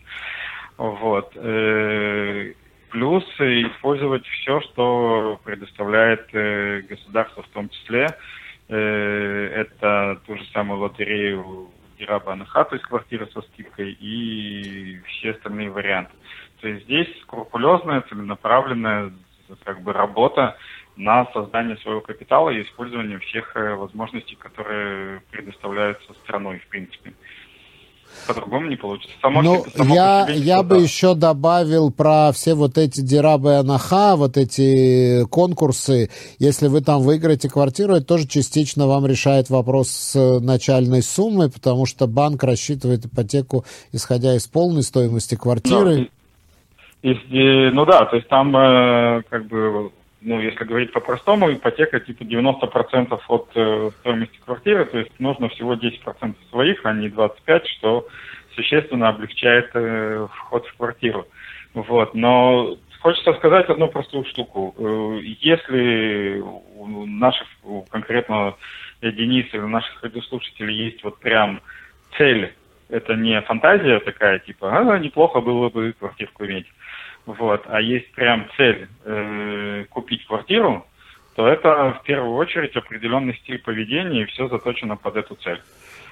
Вот. 0.78 1.32
Э, 1.36 2.54
плюс 2.90 3.24
использовать 3.40 4.26
все, 4.26 4.62
что 4.62 5.40
предоставляет 5.44 6.28
э, 6.34 6.82
государство 6.82 7.44
в 7.44 7.48
том 7.50 7.70
числе. 7.70 8.08
Э, 8.68 9.48
это 9.56 10.20
ту 10.26 10.38
же 10.38 10.46
самую 10.54 10.80
лотерею 10.80 11.70
Дираба 12.00 12.34
Анаха, 12.34 12.64
то 12.64 12.76
есть 12.76 12.88
квартира 12.88 13.28
со 13.28 13.42
скидкой, 13.42 13.92
и 13.92 15.00
все 15.06 15.32
остальные 15.32 15.70
варианты. 15.70 16.14
То 16.62 16.68
есть 16.68 16.86
здесь 16.86 17.08
скрупулезная, 17.22 18.02
целенаправленная 18.02 19.12
как 19.64 19.82
бы 19.82 19.94
работа 19.94 20.58
на 20.96 21.26
создание 21.34 21.78
своего 21.78 22.02
капитала 22.02 22.50
и 22.50 22.64
использование 22.64 23.20
всех 23.20 23.56
э, 23.56 23.76
возможностей, 23.76 24.36
которые 24.36 25.22
предоставляются 25.32 26.14
страной, 26.24 26.60
в 26.60 26.68
принципе. 26.68 27.14
По-другому 28.28 28.68
не 28.68 28.76
получится. 28.76 29.16
Само 29.22 29.42
ну, 29.42 29.66
само 29.76 29.96
я, 29.96 30.28
я 30.30 30.64
бы 30.64 30.80
еще 30.80 31.16
добавил 31.16 31.92
про 31.92 32.32
все 32.34 32.54
вот 32.54 32.78
эти 32.78 33.02
дирабы 33.02 33.56
анаха, 33.56 34.16
вот 34.16 34.38
эти 34.38 35.26
конкурсы. 35.28 36.10
Если 36.38 36.68
вы 36.68 36.82
там 36.82 37.02
выиграете 37.02 37.50
квартиру, 37.50 37.96
это 37.96 38.06
тоже 38.06 38.28
частично 38.28 38.86
вам 38.86 39.06
решает 39.06 39.50
вопрос 39.50 39.90
с 39.90 40.40
начальной 40.40 41.02
суммой, 41.02 41.50
потому 41.50 41.86
что 41.86 42.06
банк 42.06 42.44
рассчитывает 42.44 43.06
ипотеку, 43.06 43.66
исходя 43.92 44.36
из 44.36 44.46
полной 44.46 44.84
стоимости 44.84 45.36
квартиры. 45.36 45.98
Ну, 45.98 46.08
и, 47.02 47.70
ну 47.72 47.86
да, 47.86 48.06
то 48.06 48.16
есть 48.16 48.28
там 48.28 48.56
э, 48.56 49.24
как 49.30 49.46
бы, 49.48 49.92
ну 50.22 50.40
если 50.40 50.64
говорить 50.64 50.94
по-простому, 50.94 51.52
ипотека 51.52 52.00
типа 52.00 52.24
90% 52.24 53.20
от 53.28 53.50
э, 53.56 53.90
стоимости 54.00 54.40
квартиры, 54.46 54.86
то 54.86 55.00
есть 55.00 55.12
нужно 55.20 55.50
всего 55.50 55.74
10% 55.74 56.36
своих, 56.52 56.86
а 56.86 56.94
не 56.94 57.08
25%, 57.08 57.66
что 57.78 58.08
существенно 58.56 59.10
облегчает 59.10 59.72
э, 59.74 60.28
вход 60.32 60.68
в 60.68 60.78
квартиру. 60.78 61.26
Вот, 61.74 62.14
но 62.14 62.78
хочется 63.00 63.34
сказать 63.34 63.70
одну 63.70 63.88
простую 63.88 64.26
штуку. 64.26 64.76
Э, 64.78 65.20
если 65.24 66.40
у 66.40 67.06
наших, 67.08 67.48
у 67.64 67.82
конкретно 67.84 68.56
Дениса 69.02 69.58
или 69.58 69.66
наших 69.66 70.04
радиослушателей 70.04 70.86
есть 70.86 71.04
вот 71.04 71.18
прям 71.20 71.62
цель, 72.18 72.54
это 72.90 73.16
не 73.16 73.42
фантазия 73.42 74.00
такая, 74.00 74.40
типа, 74.40 74.94
а, 74.94 75.00
неплохо 75.00 75.40
было 75.40 75.70
бы 75.70 75.94
квартирку 75.98 76.46
иметь 76.46 76.68
вот, 77.26 77.64
а 77.68 77.82
есть 77.82 78.12
прям 78.14 78.50
цель 78.58 78.88
э, 79.06 79.86
купить 79.90 80.26
квартиру, 80.26 80.86
то 81.36 81.48
это 81.48 81.98
в 82.00 82.04
первую 82.04 82.36
очередь 82.36 82.76
определенный 82.76 83.36
стиль 83.36 83.60
поведения, 83.60 84.24
и 84.24 84.26
все 84.26 84.48
заточено 84.48 84.98
под 84.98 85.16
эту 85.16 85.36
цель. 85.36 85.62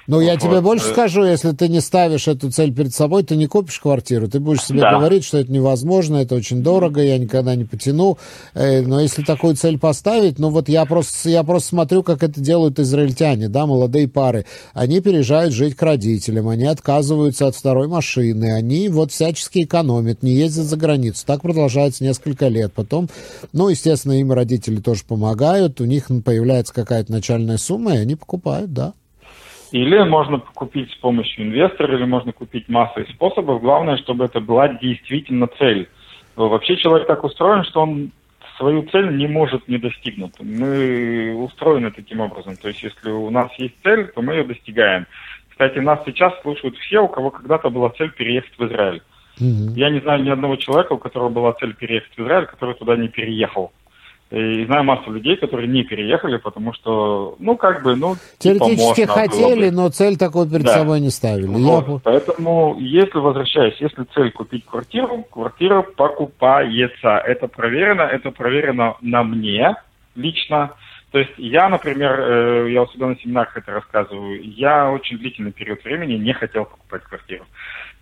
Ну, 0.10 0.22
я 0.22 0.34
вот. 0.34 0.42
тебе 0.42 0.62
больше 0.62 0.90
э, 0.90 0.92
скажу, 0.92 1.24
если 1.24 1.52
ты 1.52 1.68
не 1.68 1.82
ставишь 1.82 2.28
эту 2.28 2.52
цель 2.52 2.74
перед 2.74 2.96
собой, 2.96 3.22
ты 3.22 3.36
не 3.36 3.46
купишь 3.46 3.80
квартиру. 3.80 4.28
Ты 4.28 4.40
будешь 4.40 4.64
себе 4.64 4.82
да. 4.82 4.98
говорить, 4.98 5.24
что 5.24 5.38
это 5.38 5.52
невозможно, 5.52 6.18
это 6.18 6.34
очень 6.34 6.64
дорого, 6.64 7.00
я 7.00 7.20
никогда 7.20 7.56
не 7.56 7.64
потяну. 7.64 8.18
Э, 8.56 8.82
но 8.82 9.00
если 9.00 9.22
такую 9.22 9.56
цель 9.56 9.78
поставить, 9.78 10.40
ну 10.40 10.50
вот 10.50 10.68
я 10.68 10.86
просто, 10.86 11.30
я 11.30 11.44
просто 11.44 11.70
смотрю, 11.70 12.02
как 12.02 12.24
это 12.24 12.42
делают 12.42 12.80
израильтяне, 12.80 13.50
да, 13.50 13.68
молодые 13.68 14.08
пары. 14.08 14.46
Они 14.74 15.00
переезжают 15.00 15.54
жить 15.54 15.76
к 15.76 15.82
родителям, 15.84 16.48
они 16.48 16.66
отказываются 16.66 17.46
от 17.46 17.56
второй 17.56 17.88
машины, 17.88 18.54
они 18.54 18.90
вот 18.90 19.12
всячески 19.12 19.62
экономят, 19.62 20.24
не 20.24 20.32
ездят 20.32 20.66
за 20.66 20.76
границу. 20.76 21.24
Так 21.28 21.44
продолжается 21.44 22.04
несколько 22.04 22.48
лет. 22.48 22.74
Потом, 22.74 23.10
ну, 23.54 23.70
естественно, 23.70 24.14
им 24.14 24.32
родители 24.32 24.78
тоже 24.78 25.04
помогают, 25.08 25.80
у 25.82 25.86
них 25.86 26.08
появляется 26.26 26.74
какая-то 26.74 27.12
начальная 27.12 27.58
сумма, 27.58 27.94
и 27.94 28.00
они 28.00 28.16
покупают, 28.16 28.74
да. 28.74 28.94
Или 29.72 30.00
можно 30.04 30.40
купить 30.40 30.92
с 30.92 30.96
помощью 30.96 31.46
инвестора, 31.46 31.96
или 31.96 32.06
можно 32.06 32.32
купить 32.32 32.70
массой 32.70 33.06
способов. 33.14 33.62
Главное, 33.62 33.98
чтобы 33.98 34.26
это 34.26 34.40
была 34.40 34.68
действительно 34.68 35.48
цель. 35.48 35.88
Вообще 36.36 36.78
человек 36.78 37.08
так 37.08 37.24
устроен, 37.24 37.64
что 37.66 37.82
он 37.82 38.12
свою 38.58 38.84
цель 38.90 39.16
не 39.16 39.28
может 39.28 39.68
не 39.68 39.78
достигнуть. 39.78 40.34
Мы 40.40 41.34
устроены 41.36 41.92
таким 41.92 42.20
образом. 42.20 42.56
То 42.58 42.68
есть, 42.68 42.84
если 42.84 43.10
у 43.10 43.30
нас 43.30 43.52
есть 43.58 43.76
цель, 43.84 44.08
то 44.08 44.22
мы 44.22 44.34
ее 44.34 44.44
достигаем. 44.44 45.06
Кстати, 45.50 45.80
нас 45.80 46.00
сейчас 46.06 46.34
слушают 46.42 46.78
все, 46.78 47.00
у 47.00 47.08
кого 47.08 47.32
когда-то 47.32 47.70
была 47.70 47.90
цель 47.90 48.12
переехать 48.12 48.58
в 48.58 48.66
Израиль. 48.66 49.02
Mm-hmm. 49.40 49.74
Я 49.76 49.90
не 49.90 50.00
знаю 50.00 50.24
ни 50.24 50.30
одного 50.30 50.56
человека, 50.58 50.94
у 50.94 50.98
которого 50.98 51.30
была 51.30 51.54
цель 51.54 51.74
переехать 51.74 52.12
в 52.16 52.20
Израиль, 52.20 52.46
который 52.46 52.76
туда 52.76 52.96
не 52.98 53.08
переехал. 53.08 53.72
И 54.32 54.66
знаю 54.66 54.84
массу 54.84 55.12
людей, 55.12 55.38
которые 55.38 55.68
не 55.68 55.84
переехали, 55.84 56.38
потому 56.38 56.72
что, 56.74 57.36
ну, 57.40 57.58
как 57.58 57.82
бы, 57.82 57.96
ну... 57.96 58.16
Типа, 58.38 58.60
Теоретически 58.60 59.02
типа, 59.02 59.14
хотели, 59.14 59.70
но 59.72 59.90
цель 59.90 60.18
такой 60.18 60.48
перед 60.48 60.66
да. 60.66 60.78
собой 60.78 61.00
не 61.00 61.10
ставили. 61.10 61.48
Вот. 61.48 61.88
Я... 61.88 62.00
Поэтому, 62.04 62.78
если, 62.80 63.18
возвращаясь, 63.18 63.76
если 63.80 64.06
цель 64.14 64.32
купить 64.32 64.66
квартиру, 64.66 65.26
квартира 65.32 65.82
покупается. 65.82 67.18
Это 67.18 67.48
проверено, 67.48 68.04
это 68.04 68.30
проверено 68.30 68.98
на 69.02 69.24
мне 69.24 69.76
лично, 70.16 70.74
То 71.12 71.20
есть 71.20 71.34
я, 71.38 71.70
например, 71.70 72.20
э, 72.20 72.72
я 72.72 72.84
у 72.84 72.88
себя 72.88 73.08
на 73.08 73.16
семинарах 73.18 73.58
это 73.58 73.72
рассказываю, 73.72 74.42
я 74.44 74.92
очень 74.92 75.18
длительный 75.18 75.52
период 75.52 75.84
времени 75.84 76.14
не 76.14 76.34
хотел 76.34 76.66
покупать 76.66 77.04
квартиру. 77.04 77.46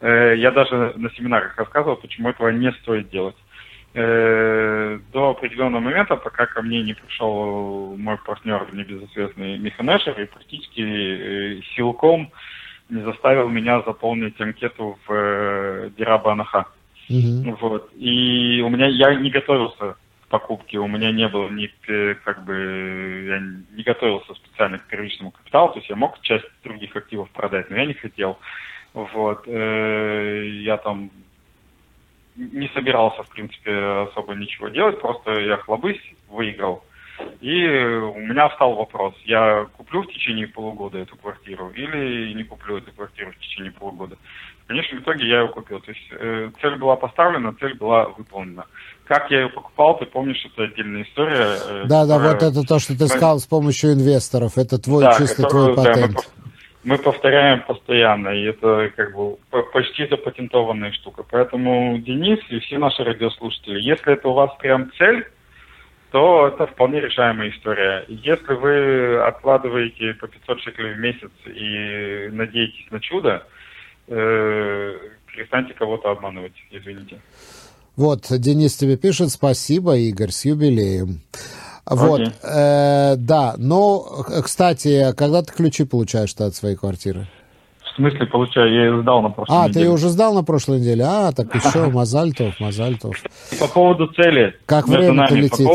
Э, 0.01 0.35
я 0.35 0.51
даже 0.51 0.93
на 0.97 1.09
семинарах 1.11 1.57
рассказывал, 1.57 1.95
почему 1.95 2.29
этого 2.29 2.49
не 2.49 2.71
стоит 2.81 3.09
делать. 3.09 3.35
Э, 3.99 4.99
до 5.11 5.31
определенного 5.31 5.81
момента, 5.81 6.17
пока 6.17 6.45
ко 6.45 6.61
мне 6.61 6.83
не 6.83 6.93
пришел 6.93 7.97
мой 7.97 8.17
партнер, 8.19 8.67
небезызвестный 8.71 9.57
Миханешер, 9.57 10.21
и 10.21 10.25
практически 10.25 11.63
силком 11.75 12.31
не 12.89 13.01
заставил 13.01 13.49
меня 13.49 13.81
заполнить 13.81 14.39
анкету 14.39 14.99
в 15.07 15.89
Дираба 15.97 16.33
Анаха. 16.33 16.67
Mm-hmm. 17.09 17.57
Вот. 17.59 17.89
И 17.95 18.61
у 18.63 18.69
меня 18.69 18.85
я 18.85 19.15
не 19.15 19.31
готовился 19.31 19.95
покупки 20.29 20.77
у 20.77 20.87
меня 20.87 21.11
не 21.11 21.27
было 21.27 21.49
ни, 21.49 21.71
как 22.23 22.43
бы, 22.43 23.25
я 23.29 23.39
не 23.75 23.83
готовился 23.83 24.35
специально 24.35 24.77
к 24.77 24.85
первичному 24.87 25.31
капиталу, 25.31 25.69
то 25.69 25.79
есть 25.79 25.89
я 25.89 25.95
мог 25.95 26.21
часть 26.21 26.45
других 26.63 26.95
активов 26.95 27.29
продать, 27.31 27.69
но 27.71 27.77
я 27.77 27.85
не 27.85 27.93
хотел. 27.93 28.37
Вот, 28.93 29.43
э, 29.47 30.47
я 30.61 30.77
там 30.77 31.09
не 32.37 32.69
собирался, 32.73 33.23
в 33.23 33.29
принципе, 33.29 33.71
особо 34.09 34.35
ничего 34.35 34.69
делать, 34.69 35.01
просто 35.01 35.31
я 35.41 35.57
хлобысь, 35.57 36.01
выиграл. 36.29 36.83
И 37.41 37.65
у 37.65 38.19
меня 38.19 38.47
встал 38.49 38.75
вопрос, 38.75 39.15
я 39.25 39.65
куплю 39.75 40.03
в 40.03 40.07
течение 40.07 40.47
полугода 40.47 40.99
эту 40.99 41.17
квартиру 41.17 41.71
или 41.71 42.33
не 42.33 42.43
куплю 42.43 42.77
эту 42.77 42.91
квартиру 42.91 43.31
в 43.31 43.39
течение 43.39 43.71
полугода. 43.71 44.17
В 44.65 44.67
конечном 44.67 44.99
итоге 44.99 45.27
я 45.27 45.41
ее 45.41 45.47
купил. 45.47 45.79
То 45.79 45.91
есть 45.91 46.07
э, 46.11 46.51
цель 46.61 46.75
была 46.75 46.95
поставлена, 46.95 47.53
цель 47.53 47.75
была 47.75 48.09
выполнена. 48.09 48.65
Как 49.05 49.31
я 49.31 49.43
ее 49.43 49.49
покупал, 49.49 49.97
ты 49.97 50.05
помнишь, 50.05 50.45
это 50.45 50.63
отдельная 50.63 51.03
история. 51.03 51.57
Э, 51.69 51.83
да, 51.87 52.01
которая... 52.01 52.07
да, 52.07 52.33
вот 52.33 52.43
это 52.43 52.67
то, 52.67 52.77
что 52.77 52.97
ты 52.97 53.07
сказал 53.07 53.39
с 53.39 53.47
помощью 53.47 53.93
инвесторов. 53.93 54.57
Это 54.57 54.77
твой 54.77 55.05
да, 55.05 55.17
чисто 55.17 55.43
которую, 55.43 55.73
твой 55.73 55.85
патент. 55.85 56.15
Да, 56.15 56.21
мы, 56.87 56.97
повторяем 56.97 57.63
постоянно, 57.63 58.29
и 58.29 58.43
это 58.43 58.89
как 58.95 59.13
бы 59.13 59.37
почти 59.73 60.07
запатентованная 60.07 60.93
штука. 60.93 61.23
Поэтому, 61.29 61.97
Денис 61.97 62.39
и 62.49 62.59
все 62.59 62.77
наши 62.77 63.03
радиослушатели, 63.03 63.81
если 63.81 64.13
это 64.13 64.29
у 64.29 64.33
вас 64.33 64.51
прям 64.57 64.89
цель, 64.97 65.27
то 66.11 66.47
это 66.47 66.65
вполне 66.67 67.01
решаемая 67.01 67.49
история. 67.49 68.05
Если 68.07 68.53
вы 68.53 69.17
откладываете 69.17 70.13
по 70.13 70.27
500 70.27 70.61
шекелей 70.61 70.93
в 70.93 70.99
месяц 70.99 71.31
и 71.45 72.29
надеетесь 72.31 72.89
на 72.89 73.01
чудо, 73.01 73.45
э, 74.07 74.97
перестаньте 75.35 75.73
кого-то 75.73 76.11
обманывать, 76.11 76.55
извините. 76.71 77.19
Вот, 77.97 78.27
Денис 78.29 78.77
тебе 78.77 78.95
пишет, 78.95 79.31
спасибо, 79.31 79.97
Игорь, 79.97 80.31
с 80.31 80.45
юбилеем. 80.45 81.19
Вот, 81.89 82.19
okay. 82.19 82.33
э, 82.43 83.15
да, 83.15 83.55
но, 83.57 84.03
кстати, 84.43 85.13
когда 85.15 85.41
ты 85.41 85.53
ключи 85.53 85.85
получаешь 85.85 86.33
от 86.37 86.53
своей 86.53 86.75
квартиры? 86.75 87.27
В 87.81 87.95
смысле 87.95 88.25
получаю? 88.27 88.73
Я 88.73 88.85
ее 88.85 89.01
сдал 89.01 89.21
на 89.21 89.29
прошлой 89.29 89.55
а, 89.57 89.67
неделе. 89.67 89.85
А, 89.85 89.87
ты 89.87 89.91
уже 89.91 90.09
сдал 90.09 90.33
на 90.33 90.43
прошлой 90.43 90.79
неделе? 90.79 91.05
А, 91.05 91.31
так 91.31 91.53
еще, 91.55 91.89
Мазальтов, 91.91 92.59
Мазальтов. 92.59 93.15
По 93.59 93.67
поводу 93.67 94.07
цели. 94.07 94.55
Как 94.65 94.87
время 94.87 95.27
летит. 95.31 95.67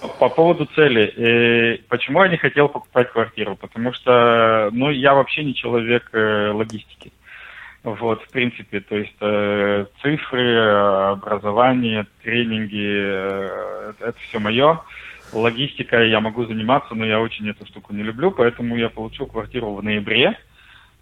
По, 0.00 0.08
по 0.08 0.28
поводу 0.28 0.66
цели. 0.74 1.12
Э, 1.16 1.78
почему 1.88 2.22
я 2.22 2.28
не 2.28 2.36
хотел 2.36 2.68
покупать 2.68 3.10
квартиру? 3.10 3.56
Потому 3.56 3.92
что, 3.94 4.68
ну, 4.72 4.90
я 4.90 5.14
вообще 5.14 5.44
не 5.44 5.54
человек 5.54 6.10
э, 6.12 6.52
логистики. 6.52 7.10
Вот, 7.82 8.22
в 8.22 8.30
принципе, 8.30 8.80
то 8.80 8.96
есть 8.96 9.16
э, 9.20 9.86
цифры, 10.00 10.58
образование, 11.12 12.06
тренинги, 12.22 12.82
э, 12.82 13.92
это 14.00 14.14
все 14.28 14.38
мое. 14.38 14.80
Логистикой 15.32 16.10
я 16.10 16.20
могу 16.20 16.44
заниматься, 16.44 16.94
но 16.94 17.04
я 17.04 17.20
очень 17.20 17.48
эту 17.48 17.66
штуку 17.66 17.92
не 17.92 18.02
люблю, 18.02 18.30
поэтому 18.30 18.76
я 18.76 18.88
получил 18.88 19.26
квартиру 19.26 19.74
в 19.74 19.82
ноябре. 19.82 20.38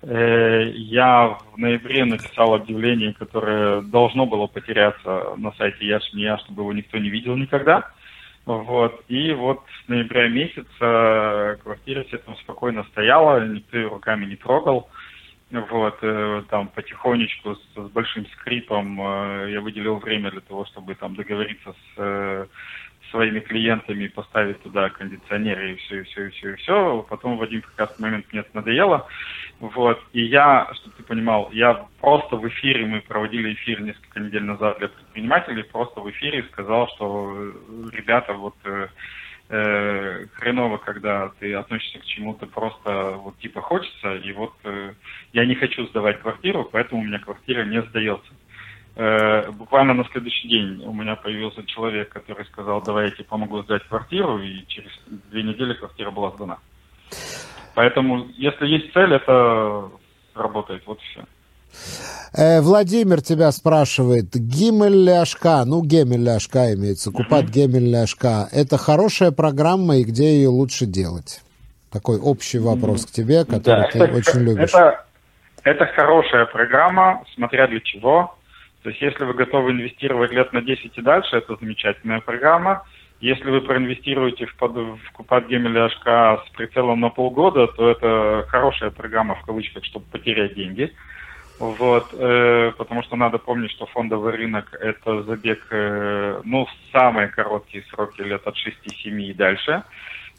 Э, 0.03 0.71
я 0.75 1.39
в 1.53 1.59
ноябре 1.59 2.05
написал 2.05 2.55
объявление, 2.55 3.15
которое 3.15 3.83
должно 3.83 4.27
было 4.27 4.47
потеряться 4.47 5.35
на 5.37 5.53
сайте 5.53 5.87
Яшмия, 5.87 6.39
чтобы 6.39 6.63
его 6.63 6.73
никто 6.73 6.99
не 6.99 7.09
видел 7.09 7.37
никогда. 7.37 7.91
Вот. 8.45 9.05
И 9.09 9.33
вот 9.33 9.61
с 9.85 9.89
ноября 9.89 10.29
месяца 10.29 11.59
квартира 11.63 12.03
все 12.05 12.19
там 12.19 12.37
спокойно 12.39 12.85
стояла, 12.85 13.47
никто 13.47 13.77
ее 13.77 13.89
руками 13.89 14.27
не 14.27 14.37
трогал. 14.37 14.89
Вот, 15.53 15.99
э, 16.01 16.43
там 16.49 16.69
потихонечку 16.69 17.57
с, 17.57 17.61
с 17.77 17.91
большим 17.91 18.27
скрипом 18.29 18.99
э, 19.01 19.51
я 19.51 19.61
выделил 19.61 19.97
время 19.97 20.31
для 20.31 20.41
того, 20.41 20.65
чтобы 20.65 20.95
там 20.95 21.15
договориться 21.15 21.75
с 21.95 22.49
своими 23.13 23.39
клиентами, 23.39 24.09
поставить 24.09 24.61
туда 24.63 24.89
кондиционеры 24.91 25.73
и 25.73 25.77
все, 25.77 26.01
и 26.01 26.03
все, 26.03 26.27
и 26.27 26.31
все, 26.31 26.51
и 26.51 26.57
все. 26.57 27.07
Потом 27.09 27.37
в 27.37 27.43
один 27.43 27.63
прекрасный 27.63 28.03
момент 28.03 28.27
мне 28.33 28.41
это 28.41 28.51
надоело. 28.55 29.07
Вот. 29.61 30.03
И 30.13 30.25
я, 30.25 30.69
чтобы 30.75 30.97
ты 30.97 31.03
понимал, 31.05 31.51
я 31.53 31.87
просто 32.01 32.37
в 32.37 32.49
эфире, 32.49 32.87
мы 32.87 33.01
проводили 33.03 33.53
эфир 33.53 33.81
несколько 33.83 34.19
недель 34.19 34.43
назад 34.43 34.79
для 34.79 34.89
предпринимателей, 34.89 35.63
просто 35.63 36.01
в 36.01 36.11
эфире 36.11 36.43
сказал, 36.51 36.89
что 36.89 37.53
ребята, 37.93 38.33
вот 38.33 38.57
э, 38.65 38.89
хреново, 40.33 40.79
когда 40.79 41.31
ты 41.39 41.55
относишься 41.55 41.99
к 41.99 42.07
чему-то 42.07 42.47
просто 42.47 43.13
вот 43.19 43.39
типа 43.39 43.61
хочется, 43.61 44.17
и 44.17 44.33
вот 44.33 44.55
э, 44.65 44.95
я 45.35 45.45
не 45.45 45.55
хочу 45.55 45.87
сдавать 45.89 46.21
квартиру, 46.21 46.69
поэтому 46.73 47.03
у 47.03 47.05
меня 47.05 47.19
квартира 47.19 47.65
не 47.65 47.83
сдается. 47.83 48.33
Э, 48.95 49.51
буквально 49.53 49.95
на 49.95 50.05
следующий 50.13 50.49
день 50.49 50.85
у 50.85 50.93
меня 50.93 51.17
появился 51.17 51.65
человек, 51.65 52.11
который 52.11 52.45
сказал, 52.47 52.83
давай 52.83 53.07
я 53.07 53.11
тебе 53.11 53.25
помогу 53.25 53.63
сдать 53.63 53.83
квартиру, 53.89 54.39
и 54.39 54.67
через 54.67 54.91
две 55.31 55.43
недели 55.43 55.73
квартира 55.75 56.11
была 56.11 56.31
сдана. 56.33 56.59
Поэтому, 57.75 58.27
если 58.37 58.67
есть 58.67 58.93
цель, 58.93 59.15
это 59.15 59.91
работает, 60.35 60.83
вот 60.87 60.99
и 60.99 61.05
все. 61.05 61.25
Э, 62.35 62.61
Владимир 62.61 63.23
тебя 63.23 63.51
спрашивает, 63.51 64.35
Гимель 64.35 65.05
Ляшка, 65.05 65.65
ну 65.65 65.83
Гемель 65.83 66.23
Ляшка 66.23 66.75
имеется, 66.75 67.11
Купат. 67.11 67.47
Гемель 67.47 67.91
Ляшка, 67.91 68.49
это 68.53 68.77
хорошая 68.77 69.31
программа 69.31 69.97
и 69.97 70.05
где 70.05 70.37
ее 70.37 70.49
лучше 70.49 70.85
делать? 70.85 71.41
Такой 71.91 72.19
общий 72.19 72.59
вопрос 72.59 73.07
к 73.07 73.11
тебе, 73.11 73.45
который 73.45 73.83
да, 73.83 73.89
ты 73.91 73.99
это, 73.99 74.15
очень 74.15 74.41
любишь. 74.41 74.71
Это, 74.71 75.05
это 75.63 75.87
хорошая 75.87 76.47
программа, 76.47 77.23
смотря 77.35 77.67
для 77.69 77.81
чего. 77.81 78.35
То 78.83 78.91
есть 78.91 79.01
если 79.01 79.25
вы 79.25 79.35
готовы 79.35 79.71
инвестировать 79.73 80.33
лет 80.33 80.53
на 80.53 80.61
10 80.61 80.97
и 80.97 81.03
дальше, 81.03 81.37
это 81.37 81.57
замечательная 81.57 82.21
программа. 82.21 82.85
Если 83.21 83.49
вы 83.49 83.61
проинвестируете 83.61 84.47
в, 84.47 84.57
под, 84.57 84.73
в 84.73 85.13
Купат 85.13 85.47
Гемель 85.47 85.73
Ляшка 85.73 86.43
с 86.45 86.51
прицелом 86.57 87.01
на 87.01 87.09
полгода, 87.09 87.69
то 87.69 87.89
это 87.89 88.45
хорошая 88.49 88.91
программа 88.91 89.37
в 89.37 89.43
кавычках, 89.43 89.85
чтобы 89.85 90.07
потерять 90.11 90.55
деньги. 90.55 90.93
Вот, 91.61 92.09
э, 92.13 92.73
потому 92.77 93.05
что 93.05 93.15
надо 93.15 93.39
помнить, 93.39 93.71
что 93.71 93.87
фондовый 93.87 94.33
рынок 94.33 94.77
это 94.81 95.23
забег, 95.23 95.65
э, 95.71 96.41
ну, 96.43 96.67
самые 96.91 97.29
короткие 97.29 97.85
сроки, 97.85 98.21
лет 98.23 98.45
от 98.45 98.57
6-7 98.57 99.23
и 99.23 99.33
дальше. 99.33 99.85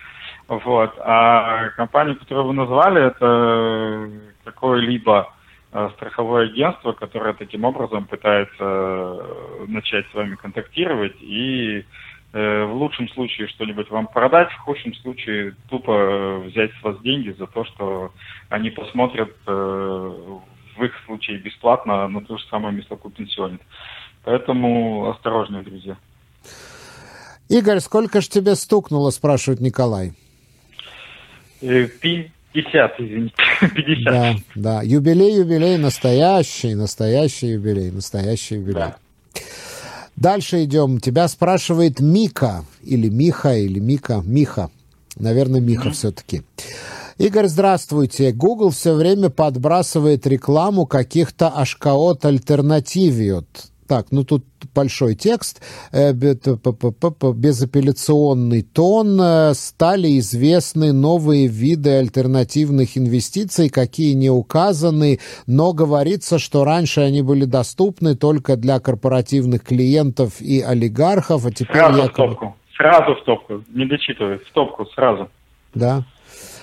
Вот. 0.48 0.94
А 0.98 1.68
компания, 1.76 2.16
которую 2.16 2.48
вы 2.48 2.54
назвали, 2.54 3.06
это 3.06 4.10
какое-либо 4.44 5.32
страховое 5.70 6.46
агентство, 6.46 6.92
которое 6.92 7.32
таким 7.32 7.64
образом 7.64 8.04
пытается 8.04 9.24
начать 9.68 10.04
с 10.10 10.14
вами 10.14 10.34
контактировать 10.34 11.14
и 11.20 11.84
Э, 12.32 12.64
в 12.64 12.74
лучшем 12.74 13.08
случае 13.08 13.48
что-нибудь 13.48 13.90
вам 13.90 14.06
продать, 14.06 14.50
в 14.52 14.58
худшем 14.58 14.94
случае 14.94 15.56
тупо 15.68 15.90
э, 15.90 16.38
взять 16.46 16.70
с 16.78 16.82
вас 16.84 17.00
деньги 17.00 17.34
за 17.36 17.48
то, 17.48 17.64
что 17.64 18.12
они 18.48 18.70
посмотрят 18.70 19.34
э, 19.48 19.50
в 19.50 20.84
их 20.84 20.92
случае 21.06 21.38
бесплатно 21.38 22.06
на 22.06 22.20
ту 22.24 22.38
же 22.38 22.44
самую 22.46 22.72
местоку 22.72 23.10
пенсионит. 23.10 23.60
Поэтому 24.22 25.10
осторожнее, 25.10 25.62
друзья. 25.62 25.96
Игорь, 27.48 27.80
сколько 27.80 28.20
же 28.20 28.28
тебе 28.28 28.54
стукнуло, 28.54 29.10
спрашивает 29.10 29.60
Николай? 29.60 30.12
50, 31.60 32.30
извините, 32.98 33.34
50. 33.60 34.04
Да, 34.04 34.36
да, 34.54 34.82
юбилей, 34.82 35.36
юбилей, 35.36 35.76
настоящий, 35.76 36.74
настоящий 36.74 37.48
юбилей, 37.48 37.90
настоящий 37.90 38.56
юбилей. 38.56 38.74
Да. 38.74 38.96
Дальше 40.16 40.64
идем. 40.64 41.00
Тебя 41.00 41.28
спрашивает 41.28 42.00
Мика, 42.00 42.64
или 42.82 43.08
Миха, 43.08 43.56
или 43.56 43.78
Мика, 43.78 44.22
Миха. 44.24 44.70
Наверное, 45.16 45.60
Миха 45.60 45.88
mm-hmm. 45.88 45.92
все-таки. 45.92 46.42
Игорь, 47.16 47.46
здравствуйте. 47.46 48.32
Google 48.32 48.70
все 48.70 48.94
время 48.94 49.30
подбрасывает 49.30 50.26
рекламу 50.26 50.86
каких-то 50.86 51.48
Ашкаот 51.48 52.24
альтернативиот. 52.24 53.46
Так, 53.86 54.06
ну 54.10 54.24
тут 54.24 54.44
большой 54.74 55.14
текст, 55.14 55.62
э, 55.92 56.12
безапелляционный 56.12 58.62
тон. 58.62 59.20
Э, 59.20 59.54
стали 59.54 60.18
известны 60.18 60.92
новые 60.92 61.46
виды 61.46 61.98
альтернативных 61.98 62.96
инвестиций, 62.96 63.68
какие 63.68 64.14
не 64.14 64.30
указаны, 64.30 65.18
но 65.46 65.72
говорится, 65.72 66.38
что 66.38 66.64
раньше 66.64 67.00
они 67.00 67.22
были 67.22 67.44
доступны 67.44 68.16
только 68.16 68.56
для 68.56 68.80
корпоративных 68.80 69.62
клиентов 69.62 70.40
и 70.40 70.60
олигархов, 70.60 71.46
а 71.46 71.50
теперь 71.50 71.76
сразу 71.76 72.02
якобы... 72.02 72.12
в 72.12 72.16
топку, 72.16 72.56
сразу 72.76 73.14
в 73.14 73.24
топку, 73.24 73.62
не 73.74 73.86
дочитывай, 73.86 74.38
в 74.38 74.50
топку 74.52 74.86
сразу. 74.94 75.28
Да? 75.74 76.04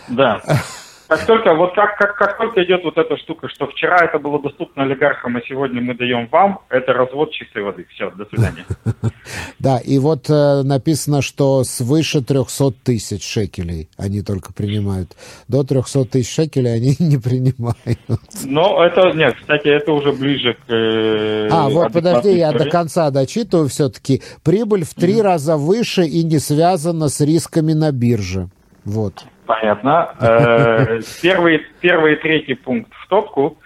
Да. 0.10 0.42
Как 1.08 1.26
только, 1.26 1.56
вот 1.56 1.74
как, 1.74 1.98
как, 1.98 2.16
как 2.16 2.38
только 2.38 2.64
идет 2.66 2.84
вот 2.84 2.98
эта 2.98 3.16
штука, 3.18 3.48
что 3.48 3.68
вчера 3.68 4.04
это 4.04 4.20
было 4.20 4.42
доступно 4.42 4.84
олигархам, 4.84 5.38
а 5.38 5.42
сегодня 5.48 5.82
мы 5.82 5.96
даем 5.96 6.28
вам, 6.30 6.60
это 6.70 6.92
развод 6.92 7.32
чистой 7.32 7.64
воды. 7.64 7.86
Все, 7.94 8.12
до 8.12 8.26
свидания. 8.26 8.66
Да, 9.60 9.80
и 9.80 9.98
вот 9.98 10.30
э, 10.30 10.62
написано, 10.64 11.22
что 11.22 11.64
свыше 11.64 12.22
300 12.22 12.72
тысяч 12.84 13.24
шекелей 13.28 13.90
они 13.98 14.22
только 14.22 14.54
принимают. 14.54 15.18
До 15.48 15.64
300 15.64 16.06
тысяч 16.06 16.34
шекелей 16.34 16.74
они 16.74 16.96
не 17.00 17.18
принимают. 17.18 18.00
Ну, 18.46 18.82
это, 18.82 19.12
нет, 19.14 19.36
кстати, 19.40 19.68
это 19.68 19.92
уже 19.92 20.14
ближе 20.14 20.54
к... 20.54 20.72
Э, 20.72 21.50
а, 21.52 21.70
вот 21.70 21.92
подожди, 21.92 22.38
я 22.38 22.52
до 22.52 22.70
конца 22.70 23.10
дочитываю 23.10 23.68
все-таки. 23.68 24.22
Прибыль 24.44 24.86
в 24.86 24.94
три 24.94 25.22
раза 25.22 25.58
выше 25.58 26.06
и 26.06 26.24
не 26.24 26.40
связана 26.40 27.10
с 27.10 27.20
рисками 27.20 27.74
на 27.74 27.92
бирже. 27.92 28.50
Вот. 28.86 29.26
Понятно. 29.48 30.14
Э, 30.20 31.00
первый, 31.22 31.66
первый 31.80 32.14
и 32.14 32.16
третий 32.18 32.54
пункт 32.54 32.92
в 32.94 33.08
топку. 33.08 33.58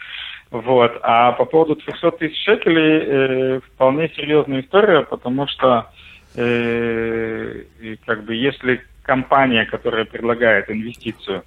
Вот. 0.51 0.99
А 1.01 1.31
по 1.31 1.45
поводу 1.45 1.75
300 1.75 2.11
тысяч 2.11 2.43
шекелей 2.43 3.01
э, 3.03 3.59
вполне 3.61 4.09
серьезная 4.09 4.61
история, 4.61 5.01
потому 5.01 5.47
что 5.47 5.89
э, 6.35 7.63
как 8.05 8.25
бы 8.25 8.35
если 8.35 8.81
компания, 9.01 9.65
которая 9.65 10.05
предлагает 10.05 10.69
инвестицию, 10.69 11.43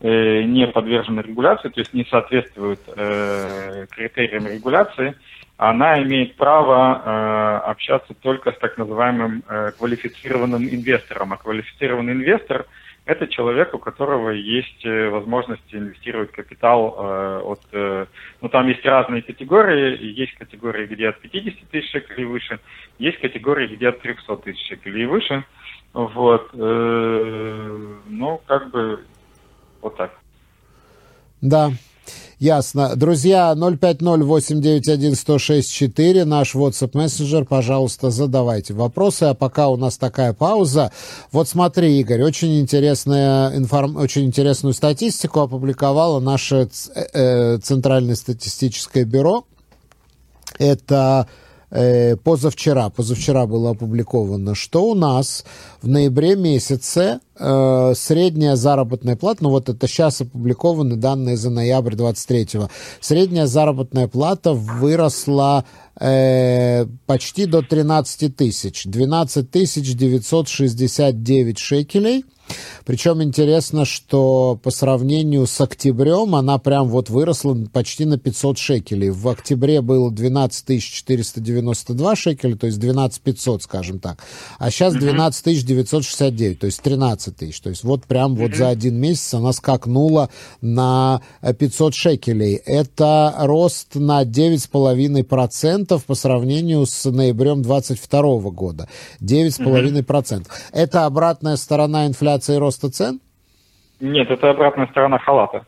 не 0.00 0.68
подвержена 0.68 1.22
регуляции, 1.22 1.70
то 1.70 1.80
есть 1.80 1.92
не 1.92 2.04
соответствует 2.04 2.78
э, 2.86 3.86
критериям 3.90 4.46
регуляции, 4.46 5.16
она 5.56 6.00
имеет 6.00 6.36
право 6.36 7.02
э, 7.04 7.70
общаться 7.70 8.14
только 8.14 8.52
с 8.52 8.58
так 8.58 8.78
называемым 8.78 9.42
э, 9.48 9.72
квалифицированным 9.76 10.62
инвестором. 10.68 11.32
А 11.32 11.36
квалифицированный 11.36 12.12
инвестор– 12.12 12.66
это 13.08 13.26
человек, 13.26 13.72
у 13.72 13.78
которого 13.78 14.28
есть 14.28 14.84
э, 14.84 15.08
возможность 15.08 15.62
инвестировать 15.72 16.30
капитал 16.30 16.94
э, 16.98 17.40
от... 17.42 17.60
Э, 17.72 18.04
ну, 18.42 18.50
там 18.50 18.68
есть 18.68 18.84
разные 18.84 19.22
категории. 19.22 19.96
Есть 20.12 20.34
категории, 20.34 20.86
где 20.86 21.08
от 21.08 21.18
50 21.18 21.70
тысяч 21.70 21.90
шекелей 21.90 22.26
выше, 22.26 22.60
есть 22.98 23.18
категории, 23.18 23.74
где 23.74 23.88
от 23.88 24.02
300 24.02 24.36
тысяч 24.36 24.68
шекелей 24.68 25.06
выше. 25.06 25.42
Вот. 25.94 26.50
Ну, 26.52 28.42
как 28.46 28.70
бы 28.70 29.02
вот 29.80 29.96
так. 29.96 30.12
Да, 31.40 31.70
Ясно. 32.38 32.94
Друзья, 32.94 33.52
050-891-1064, 33.56 36.24
наш 36.24 36.54
WhatsApp 36.54 36.90
мессенджер, 36.92 37.44
пожалуйста, 37.44 38.10
задавайте 38.10 38.74
вопросы. 38.74 39.24
А 39.24 39.34
пока 39.34 39.66
у 39.68 39.76
нас 39.76 39.98
такая 39.98 40.32
пауза, 40.34 40.92
вот 41.32 41.48
смотри, 41.48 41.98
Игорь, 41.98 42.22
очень, 42.22 42.60
интересная 42.60 43.56
информ... 43.56 43.96
очень 43.96 44.24
интересную 44.24 44.72
статистику 44.72 45.40
опубликовало 45.40 46.20
наше 46.20 46.68
э, 46.94 47.06
э, 47.12 47.58
Центральное 47.58 48.14
статистическое 48.14 49.04
бюро. 49.04 49.44
Это 50.60 51.26
э, 51.70 52.16
позавчера, 52.16 52.88
позавчера 52.90 53.46
было 53.46 53.70
опубликовано, 53.70 54.54
что 54.54 54.84
у 54.84 54.94
нас 54.94 55.44
в 55.82 55.88
ноябре 55.88 56.36
месяце 56.36 57.20
э, 57.38 57.92
средняя 57.94 58.56
заработная 58.56 59.16
плата, 59.16 59.42
ну 59.42 59.50
вот 59.50 59.68
это 59.68 59.86
сейчас 59.86 60.20
опубликованы 60.20 60.96
данные 60.96 61.36
за 61.36 61.50
ноябрь 61.50 61.94
23-го, 61.94 62.70
средняя 63.00 63.46
заработная 63.46 64.08
плата 64.08 64.52
выросла 64.52 65.64
э, 66.00 66.86
почти 67.06 67.46
до 67.46 67.62
13 67.62 68.36
тысяч, 68.36 68.84
12 68.84 69.50
тысяч 69.50 69.94
969 69.94 71.58
шекелей– 71.58 72.24
причем 72.88 73.22
интересно, 73.22 73.84
что 73.84 74.58
по 74.62 74.70
сравнению 74.70 75.46
с 75.46 75.60
октябрем 75.60 76.34
она 76.34 76.56
прям 76.56 76.88
вот 76.88 77.10
выросла 77.10 77.54
почти 77.70 78.06
на 78.06 78.18
500 78.18 78.56
шекелей. 78.56 79.10
В 79.10 79.28
октябре 79.28 79.82
было 79.82 80.10
12 80.10 80.82
492 80.82 82.16
шекеля, 82.16 82.56
то 82.56 82.66
есть 82.66 82.78
12 82.78 83.20
500, 83.20 83.62
скажем 83.62 83.98
так. 83.98 84.22
А 84.58 84.70
сейчас 84.70 84.94
12 84.94 85.66
969, 85.66 86.58
то 86.58 86.66
есть 86.66 86.80
13 86.80 87.36
тысяч. 87.36 87.60
То 87.60 87.68
есть 87.68 87.84
вот 87.84 88.06
прям 88.06 88.36
вот 88.36 88.54
за 88.54 88.70
один 88.70 88.96
месяц 88.96 89.34
она 89.34 89.52
скакнула 89.52 90.30
на 90.62 91.20
500 91.42 91.94
шекелей. 91.94 92.54
Это 92.54 93.34
рост 93.38 93.96
на 93.96 94.24
9,5% 94.24 96.00
по 96.06 96.14
сравнению 96.14 96.86
с 96.86 97.04
ноябрем 97.10 97.60
22 97.60 98.20
года. 98.50 98.88
9,5%. 99.20 100.46
Это 100.72 101.04
обратная 101.04 101.56
сторона 101.56 102.06
инфляции 102.06 102.37
инфляции 102.38 102.56
роста 102.56 102.90
цен? 102.90 103.20
Нет, 104.00 104.30
это 104.30 104.50
обратная 104.50 104.86
сторона 104.86 105.18
халата. 105.18 105.64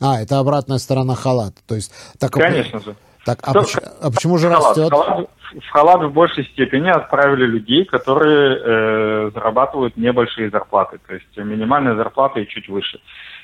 А, 0.00 0.20
это 0.20 0.38
обратная 0.38 0.78
сторона 0.78 1.14
халата. 1.14 1.56
То 1.66 1.74
есть, 1.74 1.92
так, 2.18 2.30
Конечно 2.30 2.78
же. 2.80 2.94
Так, 3.24 3.38
а, 3.42 3.52
почему, 3.52 3.82
а 4.00 4.10
почему 4.10 4.38
же 4.38 4.48
халат, 4.48 4.76
растет? 4.76 4.90
Халат, 4.90 5.30
в 5.60 5.70
халат 5.70 6.02
в 6.02 6.12
большей 6.12 6.44
степени 6.44 6.88
отправили 6.88 7.46
людей, 7.46 7.84
которые 7.84 8.58
э, 8.58 9.30
зарабатывают 9.34 9.96
небольшие 9.96 10.50
зарплаты, 10.50 10.98
то 11.06 11.14
есть 11.14 11.36
минимальная 11.36 11.96
зарплата 11.96 12.40
и 12.40 12.46
чуть 12.46 12.68
выше. 12.68 13.00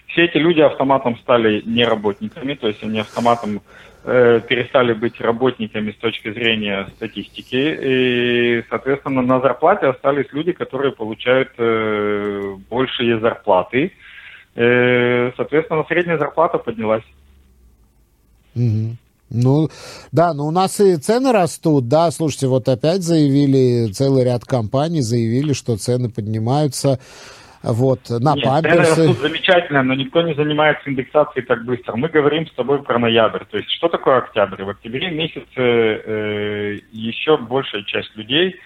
Все 0.09 0.27
эти 0.27 0.37
люди 0.37 0.61
автоматом 0.61 1.19
стали 1.19 1.63
не 1.67 1.85
работниками, 1.85 2.55
то 2.55 2.69
есть 2.69 2.83
они 2.83 3.01
автоматом 3.01 3.63
перестали 4.05 4.93
быть 4.93 5.19
работниками 5.21 5.93
с 5.93 5.97
точки 5.97 6.31
зрения 6.31 6.87
статистики, 6.97 7.79
и, 7.81 8.64
соответственно, 8.69 9.23
на 9.23 9.40
зарплате 9.40 9.87
остались 9.87 10.27
люди, 10.33 10.53
которые 10.53 10.93
получают 10.93 11.51
э, 11.57 12.57
большие 12.69 13.19
зарплаты. 13.19 13.93
Э, 14.55 15.33
соответственно, 15.37 15.85
средняя 15.88 16.19
зарплата 16.19 16.59
поднялась. 16.59 17.05
Угу. 18.55 18.97
Ну, 19.31 19.69
да, 20.12 20.33
но 20.33 20.47
у 20.47 20.51
нас 20.51 20.81
и 20.81 20.97
цены 20.97 21.33
растут, 21.33 21.88
да, 21.88 22.11
слушайте, 22.11 22.47
вот 22.47 22.69
опять 22.69 23.03
заявили, 23.03 23.90
целый 23.90 24.25
ряд 24.25 24.45
компаний 24.45 25.01
заявили, 25.01 25.55
что 25.55 25.77
цены 25.77 26.09
поднимаются 26.09 27.01
вот, 27.72 28.11
на 28.11 28.35
Нет, 28.35 28.44
памперсы. 28.44 29.07
Тут 29.07 29.18
замечательно, 29.18 29.83
но 29.83 29.94
никто 29.94 30.22
не 30.22 30.35
занимается 30.35 30.88
индексацией 30.88 31.44
так 31.46 31.64
быстро. 31.64 31.96
Мы 31.96 32.09
говорим 32.09 32.46
с 32.46 32.53
тобой 32.53 32.83
про 32.83 32.98
ноябрь. 32.98 33.44
То 33.50 33.57
есть, 33.57 33.70
что 33.70 33.88
такое 33.88 34.18
октябрь? 34.18 34.62
В 34.62 34.68
октябре 34.68 35.11
месяце 35.11 35.46
э, 35.57 36.79
еще 36.92 37.38
большая 37.38 37.83
часть 37.85 38.14
людей 38.16 38.57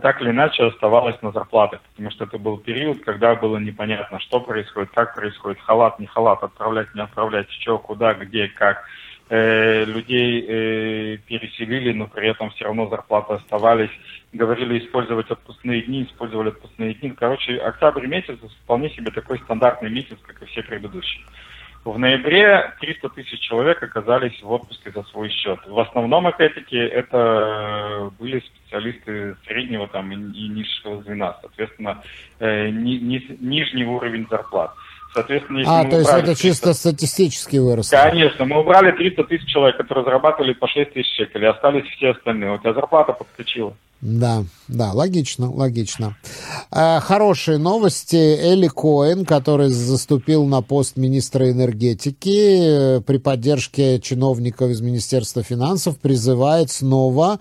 так 0.00 0.22
или 0.22 0.30
иначе 0.30 0.64
оставалась 0.64 1.20
на 1.20 1.30
зарплатах, 1.30 1.80
потому 1.90 2.10
что 2.10 2.24
это 2.24 2.38
был 2.38 2.56
период, 2.56 3.04
когда 3.04 3.34
было 3.34 3.58
непонятно, 3.58 4.18
что 4.20 4.40
происходит, 4.40 4.90
как 4.94 5.14
происходит, 5.14 5.60
халат, 5.60 5.98
не 5.98 6.06
халат, 6.06 6.42
отправлять, 6.42 6.94
не 6.94 7.02
отправлять, 7.02 7.50
что, 7.50 7.78
куда, 7.78 8.14
где, 8.14 8.48
как. 8.48 8.84
Э, 9.30 9.84
людей 9.86 10.44
э, 10.46 11.16
переселили, 11.26 11.92
но 11.92 12.06
при 12.06 12.28
этом 12.28 12.50
все 12.50 12.64
равно 12.64 12.88
зарплаты 12.88 13.34
оставались. 13.34 13.90
Говорили 14.34 14.78
использовать 14.78 15.30
отпускные 15.30 15.80
дни, 15.82 16.02
использовали 16.02 16.50
отпускные 16.50 16.92
дни. 16.94 17.10
Короче, 17.10 17.56
октябрь 17.56 18.06
месяц 18.06 18.38
вполне 18.64 18.90
себе 18.90 19.10
такой 19.10 19.38
стандартный 19.38 19.90
месяц, 19.90 20.18
как 20.26 20.42
и 20.42 20.46
все 20.46 20.62
предыдущие. 20.62 21.24
В 21.84 21.98
ноябре 21.98 22.74
300 22.80 23.08
тысяч 23.10 23.40
человек 23.40 23.82
оказались 23.82 24.42
в 24.42 24.50
отпуске 24.50 24.90
за 24.90 25.02
свой 25.04 25.30
счет. 25.30 25.58
В 25.66 25.78
основном, 25.78 26.26
опять-таки, 26.26 26.76
это 26.76 28.10
были 28.18 28.40
специалисты 28.40 29.36
среднего 29.46 29.86
там, 29.88 30.10
и, 30.12 30.16
и 30.16 30.48
низшего 30.48 31.02
звена, 31.02 31.36
соответственно, 31.40 32.02
э, 32.40 32.68
ни, 32.68 32.94
ни, 32.96 33.36
нижний 33.38 33.84
уровень 33.84 34.26
зарплат. 34.30 34.74
Соответственно, 35.14 35.58
если 35.58 35.70
а, 35.70 35.84
то 35.88 35.96
есть 35.96 36.10
это 36.10 36.26
300... 36.26 36.42
чисто 36.42 36.74
статистически 36.74 37.56
выросло? 37.58 37.96
Конечно, 37.96 38.44
мы 38.44 38.60
убрали 38.60 38.90
300 38.90 39.24
тысяч 39.24 39.46
человек, 39.46 39.76
которые 39.76 40.04
зарабатывали 40.04 40.54
по 40.54 40.66
6 40.66 40.92
тысяч 40.92 41.14
шекелей, 41.16 41.48
остались 41.48 41.86
все 41.96 42.10
остальные. 42.10 42.52
У 42.52 42.58
тебя 42.58 42.74
зарплата 42.74 43.12
подскочила. 43.12 43.74
Да, 44.00 44.44
да, 44.68 44.92
логично, 44.92 45.50
логично. 45.50 46.16
А, 46.70 47.00
хорошие 47.00 47.58
новости. 47.58 48.16
Эли 48.16 48.68
Коэн, 48.68 49.24
который 49.24 49.68
заступил 49.68 50.44
на 50.44 50.60
пост 50.60 50.96
министра 50.96 51.50
энергетики, 51.50 52.98
э, 52.98 53.00
при 53.00 53.16
поддержке 53.16 54.00
чиновников 54.00 54.70
из 54.70 54.82
Министерства 54.82 55.42
финансов 55.42 55.98
призывает 55.98 56.70
снова 56.70 57.38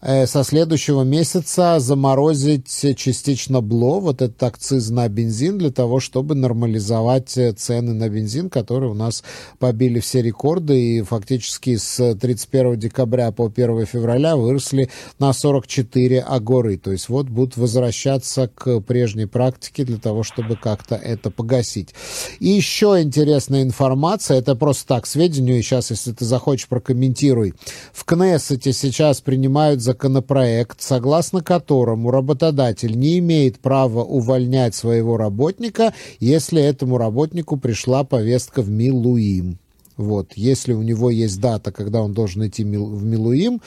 со 0.00 0.44
следующего 0.44 1.02
месяца 1.02 1.80
заморозить 1.80 2.68
частично 2.96 3.60
БЛО, 3.60 3.98
вот 3.98 4.22
этот 4.22 4.40
акциз 4.44 4.90
на 4.90 5.08
бензин, 5.08 5.58
для 5.58 5.70
того, 5.72 5.98
чтобы 5.98 6.36
нормализовать 6.36 7.36
э, 7.36 7.52
цены 7.52 7.94
на 7.94 8.08
бензин, 8.08 8.48
которые 8.48 8.92
у 8.92 8.94
нас 8.94 9.24
побили 9.58 9.98
все 9.98 10.22
рекорды 10.22 10.80
и 10.80 11.02
фактически 11.02 11.76
с 11.76 12.14
31 12.14 12.78
декабря 12.78 13.32
по 13.32 13.46
1 13.46 13.86
февраля 13.86 14.36
выросли 14.36 14.88
на 15.18 15.32
44 15.32 16.20
агоры. 16.20 16.76
То 16.78 16.92
есть 16.92 17.08
вот 17.08 17.26
будут 17.26 17.56
возвращаться 17.56 18.48
к 18.54 18.80
прежней 18.80 19.26
практике 19.26 19.84
для 19.84 19.98
того, 19.98 20.22
чтобы 20.22 20.54
как-то 20.54 20.94
это 20.94 21.30
погасить. 21.30 21.94
И 22.38 22.48
еще 22.48 23.00
интересная 23.02 23.62
информация, 23.62 24.38
это 24.38 24.54
просто 24.54 24.86
так, 24.86 25.06
сведению, 25.06 25.58
и 25.58 25.62
сейчас, 25.62 25.90
если 25.90 26.12
ты 26.12 26.24
захочешь, 26.24 26.68
прокомментируй. 26.68 27.54
В 27.92 28.04
Кнессете 28.04 28.72
сейчас 28.72 29.20
принимают 29.20 29.82
законопроект, 29.88 30.82
согласно 30.82 31.42
которому 31.42 32.10
работодатель 32.10 32.94
не 32.94 33.20
имеет 33.20 33.58
права 33.58 34.04
увольнять 34.04 34.74
своего 34.74 35.16
работника, 35.16 35.94
если 36.20 36.60
этому 36.62 36.98
работнику 36.98 37.56
пришла 37.56 38.04
повестка 38.04 38.60
в 38.60 38.68
Милуим. 38.68 39.58
Вот. 39.98 40.32
Если 40.36 40.72
у 40.72 40.82
него 40.82 41.10
есть 41.10 41.40
дата, 41.40 41.72
когда 41.72 42.00
он 42.00 42.14
должен 42.14 42.46
идти 42.46 42.62
в 42.64 43.04
Милуим, 43.04 43.60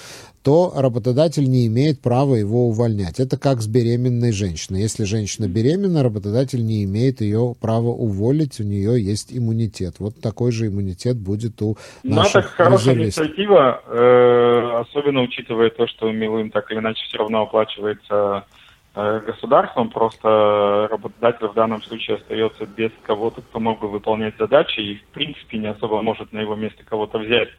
то 0.43 0.73
работодатель 0.75 1.47
не 1.47 1.67
имеет 1.67 2.01
права 2.01 2.35
его 2.35 2.67
увольнять. 2.67 3.19
Это 3.19 3.37
как 3.37 3.61
с 3.61 3.67
беременной 3.67 4.31
женщиной. 4.31 4.81
Если 4.81 5.03
женщина 5.03 5.47
беременна, 5.47 6.03
работодатель 6.03 6.65
не 6.65 6.83
имеет 6.85 7.21
ее 7.21 7.53
права 7.59 7.89
уволить, 7.89 8.59
у 8.59 8.63
нее 8.63 9.03
есть 9.03 9.37
иммунитет. 9.37 9.95
Вот 9.99 10.19
такой 10.19 10.51
же 10.51 10.67
иммунитет 10.67 11.17
будет 11.17 11.61
у 11.61 11.77
наших 12.03 12.33
Ну, 12.33 12.39
это 12.39 12.41
хорошая 12.41 12.95
инициатива, 12.95 13.81
э, 13.85 14.81
особенно 14.81 15.21
учитывая 15.21 15.69
то, 15.69 15.85
что 15.87 16.11
Милуим 16.11 16.49
так 16.49 16.71
или 16.71 16.79
иначе 16.79 17.03
все 17.07 17.17
равно 17.17 17.43
оплачивается 17.43 18.45
государством, 18.93 19.89
просто 19.89 20.87
работодатель 20.91 21.47
в 21.47 21.53
данном 21.53 21.81
случае 21.81 22.17
остается 22.17 22.65
без 22.65 22.91
кого-то, 23.03 23.41
кто 23.41 23.59
мог 23.59 23.79
бы 23.79 23.87
выполнять 23.87 24.37
задачи 24.37 24.79
и, 24.79 24.95
в 24.95 25.05
принципе, 25.13 25.57
не 25.59 25.67
особо 25.67 26.01
может 26.01 26.33
на 26.33 26.39
его 26.39 26.55
месте 26.55 26.83
кого-то 26.83 27.19
взять. 27.19 27.49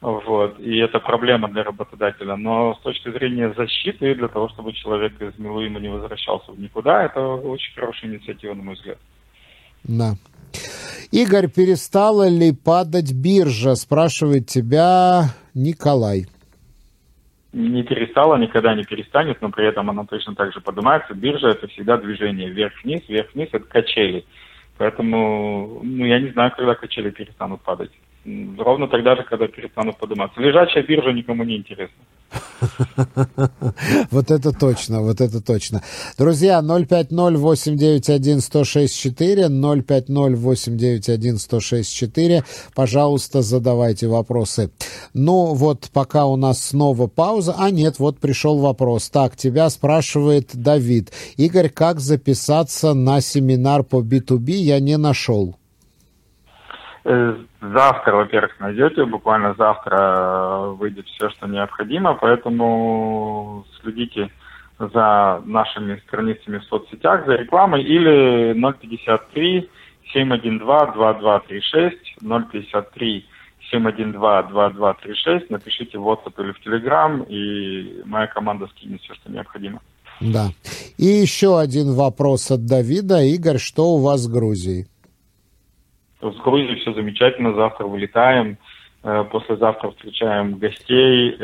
Вот. 0.00 0.58
И 0.58 0.78
это 0.78 0.98
проблема 0.98 1.48
для 1.48 1.62
работодателя. 1.62 2.36
Но 2.36 2.74
с 2.74 2.78
точки 2.80 3.10
зрения 3.10 3.54
защиты, 3.56 4.14
для 4.14 4.28
того, 4.28 4.48
чтобы 4.48 4.72
человек 4.72 5.20
из 5.20 5.38
Милуима 5.38 5.78
не 5.80 5.88
возвращался 5.88 6.50
в 6.50 6.58
никуда, 6.58 7.04
это 7.04 7.20
очень 7.20 7.72
хорошая 7.74 8.10
инициатива, 8.10 8.54
на 8.54 8.62
мой 8.62 8.74
взгляд. 8.74 8.98
Да. 9.84 10.14
Игорь, 11.12 11.48
перестала 11.48 12.28
ли 12.28 12.52
падать 12.52 13.12
биржа? 13.12 13.74
Спрашивает 13.74 14.48
тебя 14.48 15.34
Николай 15.54 16.26
не 17.52 17.82
перестала, 17.82 18.36
никогда 18.36 18.74
не 18.74 18.84
перестанет, 18.84 19.40
но 19.42 19.50
при 19.50 19.66
этом 19.66 19.90
она 19.90 20.04
точно 20.04 20.34
так 20.34 20.52
же 20.52 20.60
поднимается. 20.60 21.14
Биржа 21.14 21.48
это 21.48 21.68
всегда 21.68 21.98
движение 21.98 22.48
вверх-вниз, 22.50 23.02
вверх-вниз 23.08 23.48
это 23.52 23.66
качели. 23.66 24.24
Поэтому, 24.78 25.80
ну, 25.82 26.04
я 26.06 26.18
не 26.18 26.30
знаю, 26.30 26.52
когда 26.56 26.74
качели 26.74 27.10
перестанут 27.10 27.60
падать. 27.60 27.90
Ровно 28.24 28.86
тогда 28.86 29.16
же, 29.16 29.24
когда 29.24 29.48
перестанут 29.48 29.96
подниматься. 29.96 30.40
Лежачая 30.40 30.84
биржа 30.84 31.12
никому 31.12 31.42
не 31.42 31.56
интересна. 31.56 32.04
Вот 34.10 34.30
это 34.30 34.52
точно, 34.52 35.02
вот 35.02 35.20
это 35.20 35.44
точно. 35.44 35.82
Друзья, 36.16 36.60
050-891-1064, 36.62 39.50
050-891-1064. 39.50 42.44
Пожалуйста, 42.74 43.42
задавайте 43.42 44.06
вопросы. 44.06 44.70
Ну, 45.14 45.54
вот 45.54 45.90
пока 45.92 46.26
у 46.26 46.36
нас 46.36 46.62
снова 46.62 47.08
пауза. 47.08 47.56
А, 47.58 47.70
нет, 47.70 47.98
вот 47.98 48.20
пришел 48.20 48.58
вопрос. 48.58 49.10
Так, 49.10 49.36
тебя 49.36 49.68
спрашивает 49.68 50.50
Давид. 50.54 51.10
Игорь, 51.36 51.70
как 51.70 51.98
записаться 51.98 52.94
на 52.94 53.20
семинар 53.20 53.82
по 53.82 54.00
B2B? 54.00 54.52
Я 54.52 54.78
не 54.78 54.96
нашел. 54.96 55.56
Э, 57.04 57.36
завтра, 57.60 58.16
во-первых, 58.16 58.60
найдете, 58.60 59.04
буквально 59.04 59.54
завтра 59.54 59.96
э, 59.98 60.70
выйдет 60.78 61.06
все, 61.08 61.30
что 61.30 61.48
необходимо, 61.48 62.14
поэтому 62.14 63.64
следите 63.80 64.30
за 64.78 65.42
нашими 65.44 65.96
страницами 66.06 66.58
в 66.58 66.64
соцсетях, 66.64 67.26
за 67.26 67.34
рекламой 67.34 67.82
или 67.82 68.54
053 68.54 69.70
712 70.12 70.94
2236 70.94 72.18
053 72.20 73.26
712 73.70 74.52
2236 74.52 75.50
напишите 75.50 75.98
в 75.98 76.08
WhatsApp 76.08 76.34
или 76.38 76.52
в 76.52 76.66
Telegram, 76.66 77.26
и 77.28 78.02
моя 78.04 78.28
команда 78.28 78.68
скинет 78.68 79.00
все, 79.02 79.14
что 79.14 79.30
необходимо. 79.30 79.80
Да. 80.20 80.50
И 80.98 81.06
еще 81.06 81.58
один 81.58 81.94
вопрос 81.94 82.50
от 82.50 82.64
Давида. 82.66 83.22
Игорь, 83.22 83.58
что 83.58 83.94
у 83.94 83.98
вас 83.98 84.20
с 84.20 84.28
Грузией? 84.28 84.86
С 86.22 86.36
Грузией 86.36 86.78
все 86.80 86.94
замечательно, 86.94 87.52
завтра 87.54 87.84
вылетаем, 87.84 88.56
э, 89.02 89.24
послезавтра 89.30 89.90
встречаем 89.90 90.58
гостей, 90.58 91.36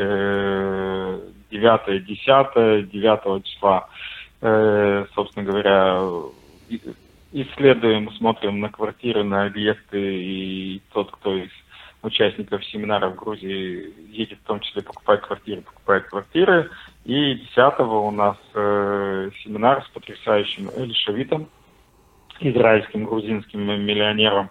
9 1.51 2.05
10 2.05 2.89
9 2.89 3.43
числа, 3.43 3.89
э, 4.41 5.05
собственно 5.13 5.45
говоря, 5.45 6.01
исследуем, 7.33 8.09
смотрим 8.13 8.61
на 8.61 8.69
квартиры, 8.69 9.23
на 9.23 9.45
объекты, 9.45 9.99
и 9.99 10.81
тот, 10.93 11.11
кто 11.11 11.35
из 11.35 11.49
участников 12.01 12.63
семинара 12.65 13.09
в 13.09 13.15
Грузии 13.15 13.93
едет 14.11 14.39
в 14.39 14.47
том 14.47 14.61
числе 14.61 14.81
покупать 14.81 15.21
квартиры, 15.21 15.61
покупает 15.61 16.05
квартиры. 16.05 16.69
И 17.03 17.35
10 17.35 17.79
у 17.79 18.11
нас 18.11 18.37
э, 18.53 19.29
семинар 19.43 19.83
с 19.83 19.89
потрясающим 19.89 20.69
Элишавитом, 20.77 21.49
израильским 22.39 23.03
грузинским 23.03 23.59
миллионером, 23.85 24.49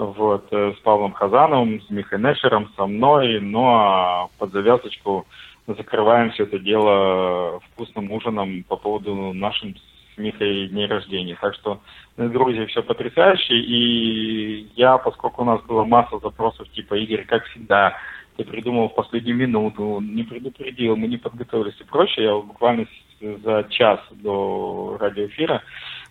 вот, 0.00 0.46
э, 0.50 0.72
с 0.76 0.80
Павлом 0.80 1.12
Хазановым, 1.12 1.82
с 1.82 1.90
Михой 1.90 2.18
Нешером, 2.18 2.70
со 2.74 2.86
мной, 2.86 3.38
ну 3.40 3.66
а 3.68 4.28
под 4.38 4.52
завязочку 4.52 5.26
закрываем 5.66 6.30
все 6.30 6.44
это 6.44 6.58
дело 6.58 7.60
вкусным 7.60 8.10
ужином 8.10 8.64
по 8.64 8.76
поводу 8.76 9.34
нашим 9.34 9.76
с 9.76 10.18
Михой 10.18 10.68
дней 10.68 10.86
рождения. 10.86 11.36
Так 11.38 11.54
что 11.54 11.80
в 12.16 12.28
Грузии 12.28 12.64
все 12.66 12.82
потрясающе, 12.82 13.54
и 13.54 14.70
я, 14.74 14.96
поскольку 14.96 15.42
у 15.42 15.44
нас 15.44 15.62
была 15.64 15.84
масса 15.84 16.18
запросов 16.18 16.68
типа 16.70 16.94
«Игорь, 16.94 17.26
как 17.26 17.44
всегда, 17.46 17.94
ты 18.36 18.44
придумал 18.44 18.88
в 18.88 18.94
последнюю 18.94 19.36
минуту, 19.36 20.00
не 20.00 20.22
предупредил, 20.22 20.96
мы 20.96 21.08
не 21.08 21.18
подготовились 21.18 21.78
и 21.78 21.84
прочее», 21.84 22.26
я 22.26 22.34
буквально 22.34 22.86
за 23.20 23.66
час 23.68 24.00
до 24.10 24.96
радиоэфира 24.98 25.62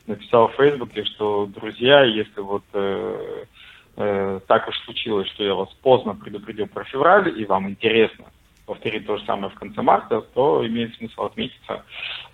написал 0.05 0.49
в 0.49 0.55
Фейсбуке, 0.55 1.05
что, 1.05 1.47
друзья, 1.47 2.03
если 2.03 2.39
вот 2.41 2.63
э, 2.73 3.45
э, 3.99 4.39
так 4.47 4.67
уж 4.67 4.75
случилось, 4.85 5.27
что 5.29 5.43
я 5.43 5.53
вас 5.53 5.69
поздно 5.81 6.15
предупредил 6.15 6.65
про 6.67 6.83
февраль, 6.85 7.39
и 7.39 7.45
вам 7.45 7.69
интересно 7.69 8.25
повторить 8.65 9.07
то 9.07 9.17
же 9.17 9.25
самое 9.25 9.51
в 9.51 9.55
конце 9.55 9.81
марта, 9.81 10.21
то 10.33 10.65
имеет 10.65 10.95
смысл 10.95 11.23
отметиться. 11.23 11.83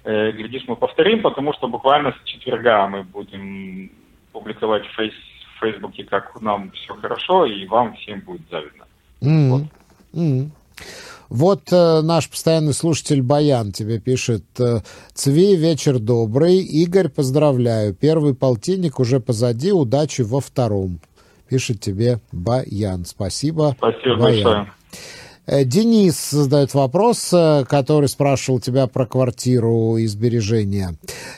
Э, 0.04 0.32
глядишь, 0.32 0.63
мы 0.67 0.75
повторим, 0.75 1.21
потому 1.21 1.54
что 1.54 1.67
буквально 1.67 2.12
с 2.12 2.28
четверга 2.28 2.88
мы 2.88 3.04
будем 3.04 3.89
публиковать 4.34 4.86
в, 4.86 4.95
фейс, 4.95 5.13
в 5.56 5.60
Фейсбуке, 5.62 6.04
как 6.04 6.41
нам 6.41 6.71
все 6.71 6.93
хорошо, 6.95 7.45
и 7.45 7.65
вам 7.67 7.95
всем 7.95 8.19
будет 8.19 8.41
завидно. 8.51 8.86
Mm-hmm. 9.21 9.49
Вот. 9.49 9.62
Mm-hmm. 10.13 10.49
Вот 11.30 11.71
э, 11.71 12.01
наш 12.01 12.30
постоянный 12.30 12.73
слушатель 12.73 13.21
Баян 13.21 13.71
тебе 13.71 13.99
пишет. 13.99 14.43
Э, 14.60 14.82
Цви, 15.13 15.56
вечер 15.56 15.99
добрый. 15.99 16.58
Игорь, 16.58 17.10
поздравляю. 17.10 17.93
Первый 17.95 18.36
полтинник 18.36 18.99
уже 18.99 19.19
позади. 19.19 19.71
Удачи 19.71 20.21
во 20.21 20.39
втором. 20.39 20.99
Пишет 21.48 21.80
тебе 21.80 22.20
Баян. 22.32 23.06
Спасибо. 23.06 23.76
Спасибо 23.78 24.18
Баян. 24.18 24.44
большое. 24.44 24.72
Э, 25.48 25.64
Денис 25.64 26.32
задает 26.32 26.74
вопрос, 26.74 27.30
э, 27.32 27.66
который 27.68 28.10
спрашивал 28.10 28.60
тебя 28.60 28.88
про 28.88 29.06
квартиру 29.06 29.98
и 29.98 30.08
сбережения. 30.08 30.96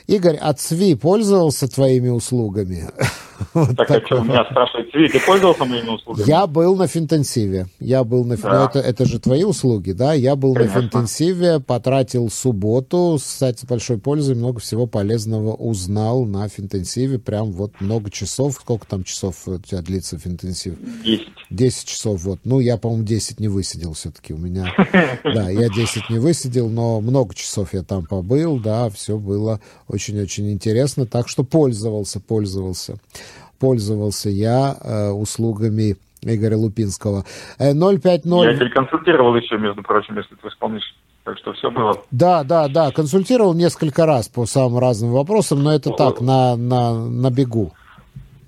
Игорь, 0.08 0.38
а 0.40 0.54
ЦВИ 0.54 0.96
пользовался 0.96 1.68
твоими 1.68 2.10
услугами? 2.10 2.90
Вот 3.54 3.76
так, 3.76 3.90
а 3.90 4.06
что, 4.06 4.24
меня 4.24 4.46
спрашивают, 4.46 4.92
Цви, 4.92 5.10
ты 5.10 5.20
пользовался 5.20 5.66
моими 5.66 5.90
услугами? 5.90 6.28
Я 6.28 6.48
был 6.48 6.76
на 6.76 6.88
финтенсиве. 6.88 7.68
Я 7.80 8.04
был 8.04 8.24
на... 8.24 8.38
Да. 8.38 8.60
Ну, 8.60 8.66
это, 8.66 8.80
это 8.80 9.06
же 9.06 9.20
твои 9.20 9.44
услуги, 9.44 9.92
да? 9.92 10.14
Я 10.14 10.36
был 10.36 10.54
Конечно. 10.54 10.76
на 10.76 10.82
финтенсиве, 10.82 11.60
потратил 11.60 12.30
субботу, 12.30 13.18
кстати, 13.20 13.62
с 13.62 13.66
большой 13.66 13.98
пользой, 13.98 14.36
много 14.36 14.60
всего 14.60 14.86
полезного 14.88 15.54
узнал 15.54 16.26
на 16.26 16.48
финтенсиве. 16.48 17.20
Прям 17.20 17.52
вот 17.52 17.80
много 17.80 18.10
часов. 18.10 18.54
Сколько 18.54 18.88
там 18.88 19.04
часов 19.04 19.48
у 19.48 19.58
тебя 19.58 19.82
длится 19.82 20.18
финтенсив? 20.18 20.76
Десять. 21.04 21.28
Десять 21.50 21.88
часов, 21.88 22.22
вот. 22.24 22.40
Ну, 22.44 22.60
я, 22.60 22.78
по-моему, 22.78 23.04
десять 23.04 23.40
не 23.40 23.48
высидел 23.48 23.94
все-таки 23.94 24.34
у 24.34 24.38
меня. 24.38 24.74
Да, 25.24 25.50
я 25.50 25.70
десять 25.70 26.10
не 26.10 26.20
высидел, 26.20 26.70
но 26.70 27.02
много 27.02 27.36
часов 27.36 27.74
я 27.74 27.84
там 27.84 28.06
побыл, 28.06 28.60
да, 28.60 28.90
все 28.90 29.18
было 29.18 29.60
очень-очень 29.88 30.52
интересно. 30.52 31.06
Так 31.06 31.28
что 31.28 31.44
пользовался, 31.44 32.20
пользовался 32.20 32.98
пользовался 33.60 34.30
я 34.30 34.76
э, 34.82 35.10
услугами 35.10 35.96
Игоря 36.22 36.58
Лупинского. 36.58 37.24
050... 37.60 38.06
Э, 38.06 38.20
я 38.24 38.56
тебя 38.56 38.70
консультировал 38.70 39.36
еще, 39.36 39.58
между 39.58 39.84
прочим, 39.84 40.18
если 40.18 40.36
ты 40.36 40.50
вспомнишь. 40.50 40.96
Так 41.24 41.38
что 41.40 41.52
все 41.54 41.70
было. 41.70 42.02
Да, 42.10 42.46
да, 42.46 42.70
да. 42.70 42.92
Консультировал 42.92 43.54
несколько 43.54 44.06
раз 44.06 44.30
по 44.30 44.46
самым 44.46 44.80
разным 44.80 45.12
вопросам, 45.12 45.62
но 45.62 45.74
это 45.74 45.92
так, 45.92 46.22
на, 46.22 46.56
на, 46.56 46.94
на 46.94 47.30
бегу. 47.30 47.74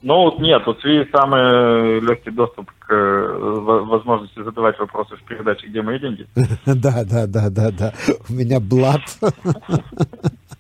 Ну, 0.02 0.40
нет, 0.40 0.66
у 0.66 0.74
СВИ 0.76 1.10
самый 1.12 2.00
легкий 2.00 2.32
доступ 2.32 2.72
к 2.80 2.94
э, 2.94 3.60
возможности 3.90 4.42
задавать 4.42 4.80
вопросы 4.80 5.18
в 5.18 5.24
передаче 5.24 5.68
«Где 5.68 5.82
мои 5.82 6.00
деньги?». 6.00 6.26
Да, 6.66 7.04
да, 7.04 7.28
да, 7.28 7.50
да, 7.50 7.72
да. 7.72 7.94
У 8.30 8.34
меня 8.34 8.62
блат. 8.62 9.02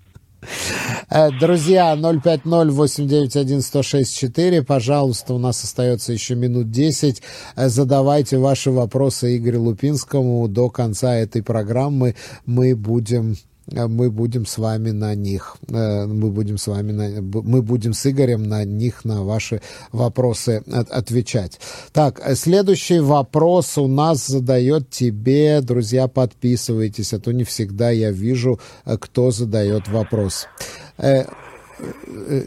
Э, 1.09 1.31
друзья, 1.31 1.95
050-891-1064, 1.95 4.61
пожалуйста, 4.63 5.33
у 5.33 5.39
нас 5.39 5.63
остается 5.63 6.11
еще 6.13 6.35
минут 6.35 6.69
10. 6.71 7.21
Э, 7.55 7.69
задавайте 7.69 8.37
ваши 8.37 8.69
вопросы 8.71 9.37
Игорю 9.37 9.63
Лупинскому 9.63 10.47
до 10.47 10.69
конца 10.69 11.15
этой 11.15 11.41
программы. 11.41 12.13
Мы 12.45 12.75
будем 12.75 13.37
мы 13.71 14.11
будем 14.11 14.45
с 14.45 14.57
вами 14.57 14.91
на 14.91 15.15
них, 15.15 15.57
э, 15.67 16.05
мы 16.05 16.31
будем 16.31 16.57
с 16.57 16.67
вами, 16.67 16.91
на, 16.91 17.21
мы 17.21 17.61
будем 17.61 17.93
с 17.93 18.05
Игорем 18.05 18.43
на 18.43 18.63
них, 18.65 19.05
на 19.05 19.23
ваши 19.23 19.61
вопросы 19.91 20.63
отвечать. 20.89 21.59
Так, 21.91 22.21
э, 22.23 22.35
следующий 22.35 22.99
вопрос 22.99 23.77
у 23.77 23.87
нас 23.87 24.27
задает 24.27 24.89
тебе, 24.89 25.61
друзья, 25.61 26.07
подписывайтесь, 26.07 27.13
а 27.13 27.19
то 27.19 27.31
не 27.31 27.43
всегда 27.43 27.89
я 27.89 28.11
вижу, 28.11 28.59
кто 28.85 29.31
задает 29.31 29.87
вопрос. 29.87 30.47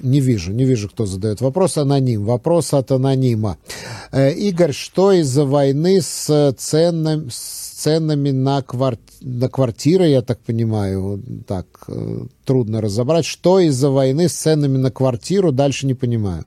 Не 0.02 0.20
вижу, 0.20 0.52
не 0.52 0.64
вижу, 0.64 0.88
кто 0.88 1.06
задает 1.06 1.40
вопрос. 1.40 1.78
Аноним. 1.78 2.24
Вопрос 2.24 2.74
от 2.74 2.92
анонима. 2.92 3.56
Игорь, 4.12 4.72
что 4.72 5.12
из-за 5.12 5.44
войны 5.44 6.00
с 6.00 6.52
ценами, 6.52 7.30
ценами 7.82 8.30
на, 8.30 8.62
квар... 8.62 8.96
на 9.20 9.48
квартиры, 9.48 10.04
я 10.06 10.22
так 10.22 10.38
понимаю, 10.40 11.20
так 11.48 11.66
э, 11.88 11.92
трудно 12.44 12.80
разобрать. 12.80 13.24
Что 13.24 13.58
из-за 13.58 13.90
войны 13.90 14.28
с 14.28 14.34
ценами 14.34 14.76
на 14.76 14.90
квартиру, 14.90 15.50
дальше 15.52 15.86
не 15.86 15.94
понимаю. 15.94 16.44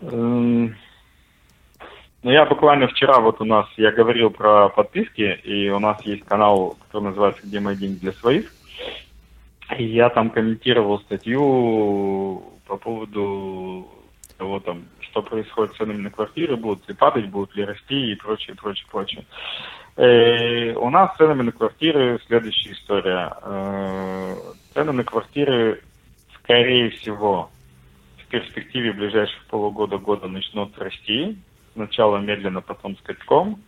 Эм, 0.00 0.74
ну, 2.22 2.30
я 2.30 2.46
буквально 2.46 2.88
вчера 2.88 3.20
вот 3.20 3.40
у 3.40 3.44
нас, 3.44 3.66
я 3.76 3.92
говорил 3.92 4.30
про 4.30 4.70
подписки, 4.70 5.40
и 5.44 5.68
у 5.68 5.78
нас 5.78 6.00
есть 6.06 6.24
канал, 6.24 6.76
который 6.86 7.04
называется 7.08 7.42
«Где 7.44 7.60
мои 7.60 7.76
деньги 7.76 7.98
для 7.98 8.12
своих». 8.12 8.52
Я 9.78 10.08
там 10.10 10.30
комментировал 10.30 11.00
статью 11.00 12.42
по 12.66 12.76
поводу 12.76 13.88
того, 14.38 14.60
там, 14.60 14.84
что 15.00 15.22
происходит 15.22 15.74
с 15.74 15.76
ценами 15.76 16.02
на 16.02 16.10
квартиры, 16.10 16.56
будут 16.56 16.88
ли 16.88 16.94
падать, 16.94 17.28
будут 17.28 17.54
ли 17.54 17.64
расти 17.64 18.12
и 18.12 18.16
прочее, 18.16 18.56
прочее, 18.56 18.86
прочее. 18.90 19.24
Э, 19.96 20.72
у 20.74 20.88
нас 20.90 21.12
с 21.12 21.18
ценами 21.18 21.42
на 21.42 21.52
квартиры 21.52 22.18
следующая 22.26 22.72
история. 22.72 23.32
Э, 23.42 24.34
цены 24.72 24.92
на 24.92 25.04
квартиры, 25.04 25.82
скорее 26.36 26.90
всего, 26.90 27.50
в 28.18 28.26
перспективе 28.30 28.92
ближайших 28.92 29.44
полугода-года 29.46 30.26
начнут 30.26 30.76
расти. 30.78 31.36
Сначала 31.74 32.18
медленно, 32.18 32.62
потом 32.62 32.96
скачком. 32.96 33.62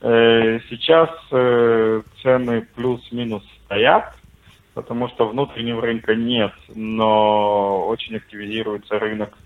Э, 0.00 0.60
сейчас 0.68 1.10
э, 1.32 2.02
цены 2.22 2.66
плюс-минус 2.74 3.42
стоят, 3.64 4.14
потому 4.74 5.08
что 5.08 5.28
внутреннего 5.28 5.80
рынка 5.80 6.14
нет, 6.14 6.52
но 6.74 7.86
очень 7.86 8.16
активизируется 8.16 8.98
рынок 8.98 9.36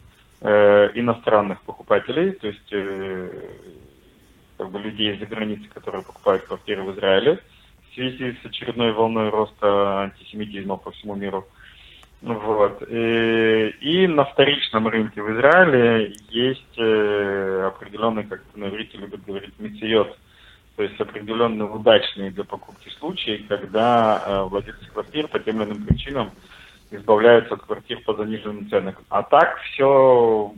э, 0.40 0.90
иностранных 0.94 1.60
покупателей, 1.62 2.32
то 2.32 2.48
есть 2.48 2.72
э, 2.72 3.30
как 4.56 4.70
бы 4.70 4.80
людей 4.80 5.14
из-за 5.14 5.26
границы, 5.26 5.68
которые 5.68 6.02
покупают 6.02 6.44
квартиры 6.44 6.82
в 6.82 6.92
Израиле 6.94 7.38
в 7.90 7.94
связи 7.94 8.36
с 8.42 8.46
очередной 8.46 8.92
волной 8.92 9.28
роста 9.28 10.02
антисемитизма 10.02 10.76
по 10.76 10.90
всему 10.90 11.14
миру. 11.14 11.46
Вот. 12.20 12.82
И, 12.88 13.74
и 13.80 14.06
на 14.08 14.24
вторичном 14.24 14.88
рынке 14.88 15.22
в 15.22 15.32
Израиле 15.36 16.14
есть 16.30 16.78
э, 16.78 17.64
определенный, 17.66 18.24
как 18.24 18.42
на 18.56 18.64
любят 18.64 19.24
говорить, 19.24 19.54
мициот, 19.58 20.18
то 20.78 20.84
есть 20.84 21.00
определенные 21.00 21.68
удачные 21.68 22.30
для 22.30 22.44
покупки 22.44 22.88
случаи, 23.00 23.44
когда 23.48 24.22
э, 24.24 24.42
владельцы 24.44 24.86
квартир 24.92 25.26
по 25.26 25.40
тем 25.40 25.60
или 25.60 25.70
иным 25.70 25.84
причинам 25.84 26.30
избавляются 26.92 27.54
от 27.54 27.62
квартир 27.62 28.00
по 28.06 28.14
заниженным 28.14 28.70
ценам. 28.70 28.94
А 29.08 29.24
так 29.24 29.58
все, 29.58 30.52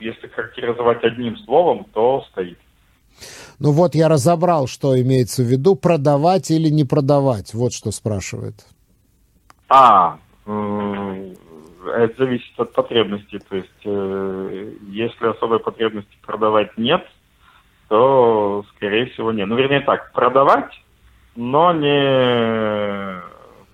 если 0.00 0.26
характеризовать 0.28 1.04
одним 1.04 1.36
словом, 1.40 1.84
то 1.92 2.24
стоит. 2.30 2.58
Ну 3.58 3.72
вот 3.72 3.94
я 3.94 4.08
разобрал, 4.08 4.68
что 4.68 4.98
имеется 4.98 5.42
в 5.42 5.46
виду, 5.46 5.76
продавать 5.76 6.50
или 6.50 6.70
не 6.70 6.84
продавать, 6.84 7.52
вот 7.52 7.74
что 7.74 7.90
спрашивает. 7.90 8.64
А, 9.68 10.18
это 10.46 12.14
зависит 12.16 12.58
от 12.58 12.72
потребностей, 12.72 13.38
то 13.46 13.54
есть 13.54 13.68
э, 13.84 14.72
если 14.88 15.26
особой 15.26 15.58
потребности 15.58 16.16
продавать 16.22 16.78
нет, 16.78 17.04
то 17.88 18.64
скорее 18.76 19.06
всего 19.06 19.32
нет. 19.32 19.48
Ну 19.48 19.56
вернее 19.56 19.80
так, 19.80 20.12
продавать, 20.12 20.70
но 21.36 21.72
не 21.72 23.20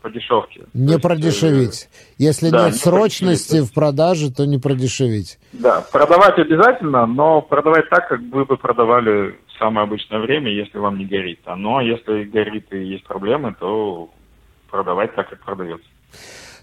по 0.02 0.10
дешевке. 0.10 0.64
Не 0.74 0.92
есть, 0.92 1.02
продешевить. 1.02 1.88
Э, 1.90 2.14
Если 2.18 2.50
да, 2.50 2.66
нет 2.66 2.74
не 2.74 2.78
срочности 2.78 3.60
в 3.62 3.72
продаже, 3.72 4.30
то 4.30 4.44
не 4.44 4.58
продешевить. 4.58 5.38
Да, 5.52 5.82
продавать 5.90 6.38
обязательно, 6.38 7.06
но 7.06 7.40
продавать 7.40 7.88
так, 7.88 8.08
как 8.08 8.20
вы 8.20 8.44
бы 8.44 8.58
продавали 8.58 9.38
в 9.46 9.58
самое 9.58 9.84
обычное 9.84 10.20
время, 10.20 10.52
если 10.52 10.76
вам 10.76 10.98
не 10.98 11.06
горит. 11.06 11.40
А 11.46 11.56
но 11.56 11.80
если 11.80 12.24
горит 12.24 12.70
и 12.72 12.84
есть 12.84 13.04
проблемы, 13.04 13.54
то 13.58 14.10
продавать 14.70 15.14
так, 15.14 15.30
как 15.30 15.42
продается. 15.42 15.86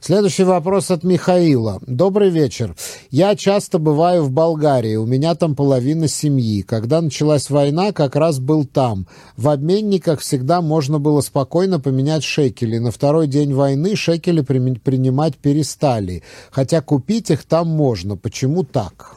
Следующий 0.03 0.45
вопрос 0.45 0.89
от 0.89 1.03
Михаила. 1.03 1.77
Добрый 1.85 2.31
вечер. 2.31 2.73
Я 3.11 3.35
часто 3.35 3.77
бываю 3.77 4.23
в 4.23 4.31
Болгарии, 4.31 4.95
у 4.95 5.05
меня 5.05 5.35
там 5.35 5.55
половина 5.55 6.07
семьи. 6.07 6.63
Когда 6.63 7.01
началась 7.01 7.51
война, 7.51 7.91
как 7.91 8.15
раз 8.15 8.39
был 8.39 8.65
там. 8.65 9.05
В 9.37 9.47
обменниках 9.47 10.21
всегда 10.21 10.61
можно 10.61 10.97
было 10.97 11.21
спокойно 11.21 11.79
поменять 11.79 12.23
шекели. 12.23 12.79
На 12.79 12.89
второй 12.89 13.27
день 13.27 13.53
войны 13.53 13.95
шекели 13.95 14.41
при 14.41 14.73
принимать 14.73 15.37
перестали. 15.37 16.23
Хотя 16.51 16.81
купить 16.81 17.29
их 17.29 17.43
там 17.43 17.67
можно. 17.67 18.17
Почему 18.17 18.63
так? 18.63 19.11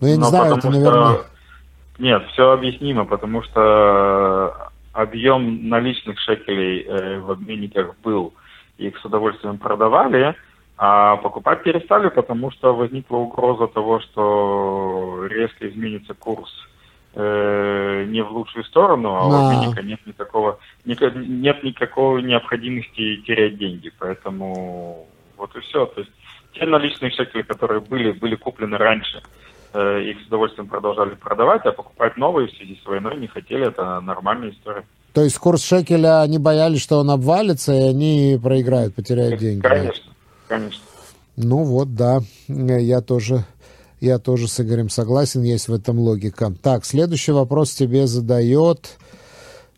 Ну, 0.00 0.06
я 0.06 0.14
не 0.14 0.20
Но 0.20 0.28
знаю, 0.28 0.56
это, 0.56 0.70
наверное... 0.70 1.16
Что... 1.16 1.26
Нет, 1.98 2.22
все 2.32 2.50
объяснимо, 2.50 3.04
потому 3.04 3.42
что 3.42 4.70
объем 4.94 5.68
наличных 5.68 6.18
шекелей 6.20 6.80
э, 6.80 7.18
в 7.20 7.30
обменниках 7.30 7.94
был– 8.02 8.32
их 8.78 8.98
с 8.98 9.04
удовольствием 9.04 9.58
продавали, 9.58 10.34
а 10.76 11.16
покупать 11.16 11.62
перестали, 11.62 12.08
потому 12.08 12.50
что 12.50 12.74
возникла 12.74 13.16
угроза 13.16 13.68
того, 13.68 14.00
что 14.00 15.26
резко 15.28 15.68
изменится 15.68 16.14
курс 16.14 16.50
э, 17.14 18.04
не 18.08 18.22
в 18.22 18.32
лучшую 18.32 18.64
сторону, 18.64 19.14
а 19.14 19.20
да. 19.20 19.26
у 19.26 19.46
обменника 19.46 19.82
нет 19.82 20.00
никакого 20.04 20.58
нет 20.84 21.62
никакой 21.62 22.22
необходимости 22.22 23.16
терять 23.18 23.56
деньги, 23.56 23.92
поэтому 23.98 25.06
вот 25.36 25.54
и 25.54 25.60
все. 25.60 25.86
То 25.86 26.00
есть 26.00 26.12
те 26.54 26.66
наличные 26.66 27.10
шекели, 27.10 27.42
которые 27.42 27.80
были, 27.80 28.12
были 28.12 28.34
куплены 28.34 28.76
раньше, 28.76 29.22
э, 29.74 30.02
их 30.02 30.20
с 30.22 30.26
удовольствием 30.26 30.68
продолжали 30.68 31.14
продавать, 31.14 31.64
а 31.66 31.72
покупать 31.72 32.16
новые 32.16 32.48
в 32.48 32.52
связи 32.52 32.80
с 32.82 32.86
войной 32.86 33.16
не 33.16 33.28
хотели. 33.28 33.68
Это 33.68 34.00
нормальная 34.00 34.50
история. 34.50 34.84
То 35.14 35.22
есть 35.22 35.38
курс 35.38 35.62
шекеля, 35.62 36.22
они 36.22 36.38
боялись, 36.38 36.80
что 36.80 36.98
он 36.98 37.08
обвалится, 37.08 37.72
и 37.72 37.82
они 37.82 38.38
проиграют, 38.42 38.96
потеряют 38.96 39.38
деньги. 39.38 39.62
Конечно, 39.62 40.12
конечно. 40.48 40.82
Ну 41.36 41.62
вот, 41.62 41.94
да, 41.94 42.20
я 42.48 43.00
тоже, 43.00 43.44
я 44.00 44.18
тоже 44.18 44.48
с 44.48 44.58
Игорем 44.60 44.90
согласен, 44.90 45.42
есть 45.42 45.68
в 45.68 45.72
этом 45.72 46.00
логика. 46.00 46.52
Так, 46.60 46.84
следующий 46.84 47.30
вопрос 47.30 47.74
тебе 47.74 48.08
задает 48.08 48.98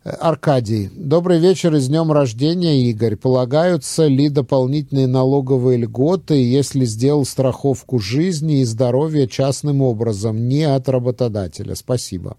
э, 0.03 0.09
Аркадий. 0.09 0.89
Добрый 0.95 1.37
вечер 1.37 1.75
и 1.75 1.79
с 1.79 1.87
днем 1.87 2.11
рождения, 2.11 2.89
Игорь. 2.89 3.15
Полагаются 3.15 4.07
ли 4.07 4.29
дополнительные 4.29 5.05
налоговые 5.05 5.77
льготы, 5.77 6.33
если 6.33 6.83
сделал 6.85 7.25
страховку 7.25 7.99
жизни 7.99 8.61
и 8.61 8.65
здоровья 8.65 9.27
частным 9.27 9.83
образом, 9.83 10.47
не 10.47 10.63
от 10.63 10.89
работодателя? 10.89 11.75
Спасибо. 11.75 12.37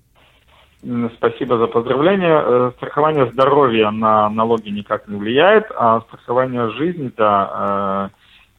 Спасибо 1.17 1.59
за 1.59 1.67
поздравление. 1.67 2.41
Э, 2.45 2.71
страхование 2.77 3.31
здоровья 3.33 3.91
на 3.91 4.31
налоги 4.31 4.69
никак 4.69 5.09
не 5.09 5.17
влияет, 5.17 5.67
а 5.77 6.03
страхование 6.03 6.71
жизни, 6.71 7.11
да, 7.17 8.11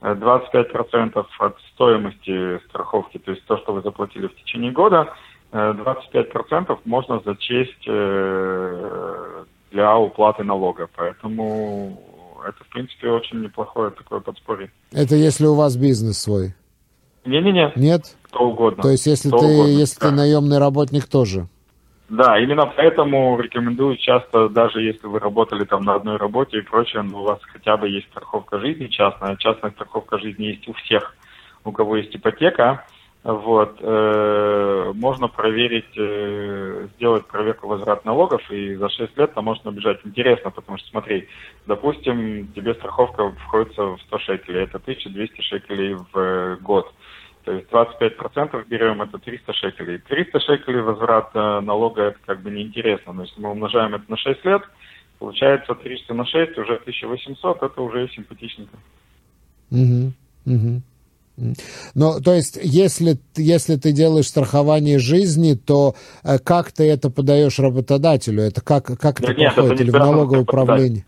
25% 0.01 1.13
э, 1.15 1.23
от 1.39 1.57
стоимости 1.73 2.59
страховки, 2.67 3.19
то 3.19 3.31
есть 3.31 3.45
то, 3.45 3.57
что 3.57 3.73
вы 3.73 3.81
заплатили 3.81 4.27
в 4.27 4.35
течение 4.35 4.71
года, 4.71 5.13
25% 5.53 6.71
э, 6.71 6.75
можно 6.83 7.21
зачесть 7.23 7.85
для 9.71 9.97
уплаты 9.97 10.43
налога. 10.43 10.89
Поэтому 10.97 11.97
это, 12.45 12.63
в 12.65 12.67
принципе, 12.67 13.09
очень 13.09 13.41
неплохое 13.41 13.91
такое 13.91 14.19
подспорье. 14.19 14.71
Это 14.91 15.15
если 15.15 15.45
у 15.45 15.55
вас 15.55 15.77
бизнес 15.77 16.19
свой? 16.19 16.53
Не-не-не. 17.25 17.71
Нет? 17.75 18.17
Кто 18.23 18.49
угодно. 18.49 18.83
То 18.83 18.89
есть 18.89 19.05
если, 19.05 19.29
ты, 19.29 19.35
угодно, 19.35 19.67
если 19.67 19.99
да. 19.99 20.09
ты 20.09 20.15
наемный 20.15 20.57
работник 20.57 21.05
тоже? 21.05 21.47
Да, 22.09 22.39
именно 22.39 22.65
поэтому 22.65 23.39
рекомендую 23.39 23.95
часто, 23.97 24.49
даже 24.49 24.81
если 24.81 25.05
вы 25.05 25.19
работали 25.19 25.63
там 25.63 25.83
на 25.83 25.93
одной 25.93 26.17
работе 26.17 26.57
и 26.57 26.63
прочее, 26.63 27.03
но 27.03 27.21
у 27.21 27.23
вас 27.23 27.39
хотя 27.43 27.77
бы 27.77 27.87
есть 27.87 28.07
страховка 28.07 28.59
жизни 28.59 28.87
частная. 28.87 29.35
Частная 29.35 29.71
страховка 29.71 30.17
жизни 30.17 30.45
есть 30.45 30.67
у 30.67 30.73
всех, 30.73 31.15
у 31.63 31.71
кого 31.71 31.97
есть 31.97 32.15
ипотека. 32.15 32.85
Вот, 33.23 33.77
э, 33.81 34.91
можно 34.95 35.27
проверить, 35.27 35.97
э, 35.97 36.87
сделать 36.95 37.27
проверку 37.27 37.67
возврат 37.67 38.05
налогов, 38.05 38.41
и 38.49 38.75
за 38.75 38.89
6 38.89 39.15
лет 39.17 39.33
там 39.33 39.45
можно 39.45 39.69
убежать. 39.69 39.99
Интересно, 40.03 40.49
потому 40.51 40.77
что, 40.77 40.89
смотри, 40.89 41.27
допустим, 41.67 42.47
тебе 42.53 42.73
страховка 42.75 43.29
входится 43.45 43.83
в 43.83 43.99
100 44.07 44.19
шекелей, 44.19 44.63
это 44.63 44.79
1200 44.79 45.41
шекелей 45.41 45.95
в 46.13 46.57
год. 46.61 46.91
То 47.49 47.55
есть 47.55 47.67
25% 47.71 48.63
берем, 48.67 49.01
это 49.01 49.17
300 49.17 49.53
шекелей. 49.53 49.97
300 49.97 50.39
шекелей 50.39 50.81
возврат 50.81 51.31
э, 51.33 51.61
налога, 51.61 52.03
это 52.03 52.19
как 52.27 52.43
бы 52.43 52.51
неинтересно. 52.51 53.11
Но 53.11 53.23
если 53.23 53.41
мы 53.41 53.49
умножаем 53.49 53.95
это 53.95 54.03
на 54.07 54.17
6 54.17 54.45
лет, 54.45 54.61
получается 55.17 55.73
300 55.73 56.13
на 56.13 56.27
6, 56.27 56.57
уже 56.59 56.75
1800, 56.75 57.63
это 57.63 57.81
уже 57.81 58.07
симпатичненько. 58.09 58.77
Угу, 59.71 60.11
угу. 60.45 60.81
Ну, 61.95 62.21
то 62.23 62.35
есть, 62.35 62.59
если, 62.61 63.17
если 63.35 63.77
ты 63.77 63.93
делаешь 63.93 64.27
страхование 64.27 64.99
жизни, 64.99 65.55
то 65.55 65.95
э, 66.23 66.37
как 66.37 66.71
ты 66.71 66.83
это 66.83 67.09
подаешь 67.09 67.57
работодателю? 67.57 68.43
Это 68.43 68.61
как, 68.61 68.85
как 68.99 69.21
это 69.21 69.33
нет, 69.33 69.55
проходит? 69.55 69.73
Это 69.73 69.83
Или 69.85 69.89
в 69.89 69.93
налоговое 69.95 70.41
управление? 70.41 71.03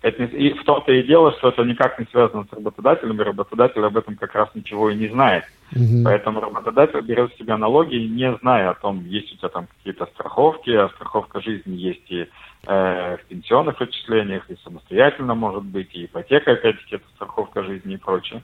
Это 0.00 0.22
не, 0.22 0.28
и 0.28 0.52
в 0.52 0.64
том-то 0.64 0.92
и 0.92 1.02
дело, 1.02 1.32
что 1.32 1.48
это 1.48 1.64
никак 1.64 1.98
не 1.98 2.06
связано 2.12 2.46
с 2.48 2.52
работодателем, 2.54 3.20
и 3.20 3.24
работодатель 3.24 3.84
об 3.84 3.96
этом 3.96 4.16
как 4.16 4.34
раз 4.34 4.48
ничего 4.54 4.88
и 4.90 4.96
не 4.96 5.08
знает. 5.08 5.44
Угу. 5.74 6.04
Поэтому 6.04 6.40
работодатель 6.40 7.00
берет 7.00 7.32
с 7.32 7.38
себя 7.38 7.56
налоги, 7.56 7.96
не 7.96 8.32
зная 8.36 8.70
о 8.70 8.74
том, 8.74 9.04
есть 9.04 9.32
у 9.32 9.36
тебя 9.36 9.48
там 9.48 9.66
какие-то 9.66 10.06
страховки, 10.06 10.70
а 10.70 10.88
страховка 10.90 11.40
жизни 11.40 11.74
есть 11.74 12.08
и 12.08 12.28
э, 12.66 13.16
в 13.16 13.24
пенсионных 13.28 13.80
отчислениях, 13.80 14.48
и 14.48 14.56
самостоятельно 14.62 15.34
может 15.34 15.64
быть, 15.64 15.92
и 15.94 16.04
ипотека, 16.04 16.52
опять-таки, 16.52 16.96
это 16.96 17.04
страховка 17.16 17.64
жизни 17.64 17.94
и 17.94 17.98
прочее. 17.98 18.42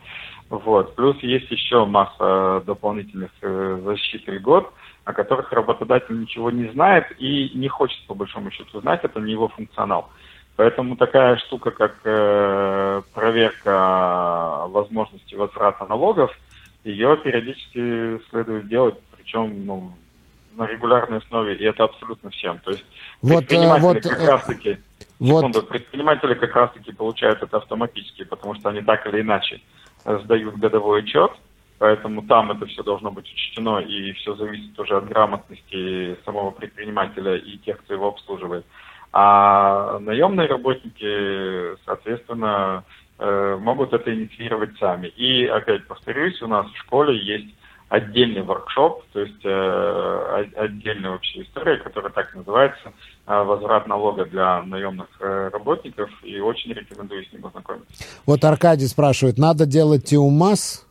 Вот. 0.50 0.94
Плюс 0.96 1.16
есть 1.22 1.50
еще 1.50 1.84
масса 1.84 2.62
дополнительных 2.66 3.30
э, 3.40 3.80
защит 3.84 4.26
льгот, 4.26 4.72
о 5.04 5.12
которых 5.12 5.52
работодатель 5.52 6.20
ничего 6.20 6.50
не 6.50 6.70
знает 6.72 7.06
и 7.18 7.52
не 7.54 7.68
хочет, 7.68 8.04
по 8.06 8.14
большому 8.14 8.50
счету, 8.50 8.80
знать, 8.80 9.00
это 9.04 9.20
не 9.20 9.32
его 9.32 9.48
функционал. 9.48 10.10
Поэтому 10.56 10.96
такая 10.96 11.36
штука, 11.36 11.70
как 11.70 11.94
э, 12.04 13.02
проверка 13.14 14.66
возможности 14.68 15.34
возврата 15.34 15.86
налогов, 15.86 16.30
ее 16.84 17.16
периодически 17.16 18.20
следует 18.30 18.68
делать, 18.68 18.96
причем 19.16 19.66
ну, 19.66 19.92
на 20.54 20.66
регулярной 20.66 21.18
основе, 21.18 21.54
и 21.56 21.64
это 21.64 21.84
абсолютно 21.84 22.30
всем. 22.30 22.58
То 22.60 22.72
есть 22.72 22.84
вот, 23.22 23.38
предприниматели 23.38 23.82
вот, 23.82 24.02
как 24.02 24.28
раз-таки, 24.28 24.78
вот. 25.18 25.38
секунду, 25.38 25.62
предприниматели 25.62 26.34
как 26.34 26.54
раз-таки 26.54 26.92
получают 26.92 27.42
это 27.42 27.58
автоматически, 27.58 28.24
потому 28.24 28.54
что 28.54 28.68
они 28.68 28.82
так 28.82 29.06
или 29.06 29.20
иначе 29.20 29.60
сдают 30.04 30.56
годовой 30.56 31.00
отчет, 31.00 31.32
поэтому 31.78 32.22
там 32.22 32.50
это 32.50 32.66
все 32.66 32.82
должно 32.82 33.10
быть 33.10 33.32
учтено, 33.32 33.78
и 33.78 34.12
все 34.12 34.34
зависит 34.34 34.78
уже 34.78 34.96
от 34.96 35.08
грамотности 35.08 36.16
самого 36.24 36.50
предпринимателя 36.50 37.36
и 37.36 37.58
тех, 37.58 37.78
кто 37.78 37.94
его 37.94 38.08
обслуживает. 38.08 38.66
А 39.12 39.98
наемные 39.98 40.48
работники, 40.48 41.76
соответственно, 41.84 42.82
э, 42.86 43.01
могут 43.18 43.92
это 43.92 44.12
инициировать 44.12 44.76
сами. 44.78 45.06
И 45.08 45.46
опять 45.46 45.86
повторюсь, 45.86 46.40
у 46.42 46.48
нас 46.48 46.66
в 46.66 46.76
школе 46.78 47.16
есть 47.16 47.54
отдельный 47.92 48.40
воркшоп, 48.40 49.04
то 49.12 49.20
есть 49.20 49.44
э, 49.44 50.44
отдельная 50.56 51.10
вообще 51.10 51.42
история, 51.42 51.76
которая 51.76 52.10
так 52.10 52.34
называется 52.34 52.90
э, 53.26 53.42
«Возврат 53.42 53.86
налога 53.86 54.24
для 54.24 54.62
наемных 54.62 55.08
э, 55.20 55.50
работников», 55.52 56.08
и 56.22 56.40
очень 56.40 56.72
рекомендую 56.72 57.22
с 57.26 57.32
ним 57.34 57.44
ознакомиться. 57.44 58.02
Вот 58.24 58.42
Аркадий 58.44 58.86
спрашивает, 58.86 59.36
надо 59.36 59.66
делать 59.66 60.04
ТИУМАС? 60.04 60.86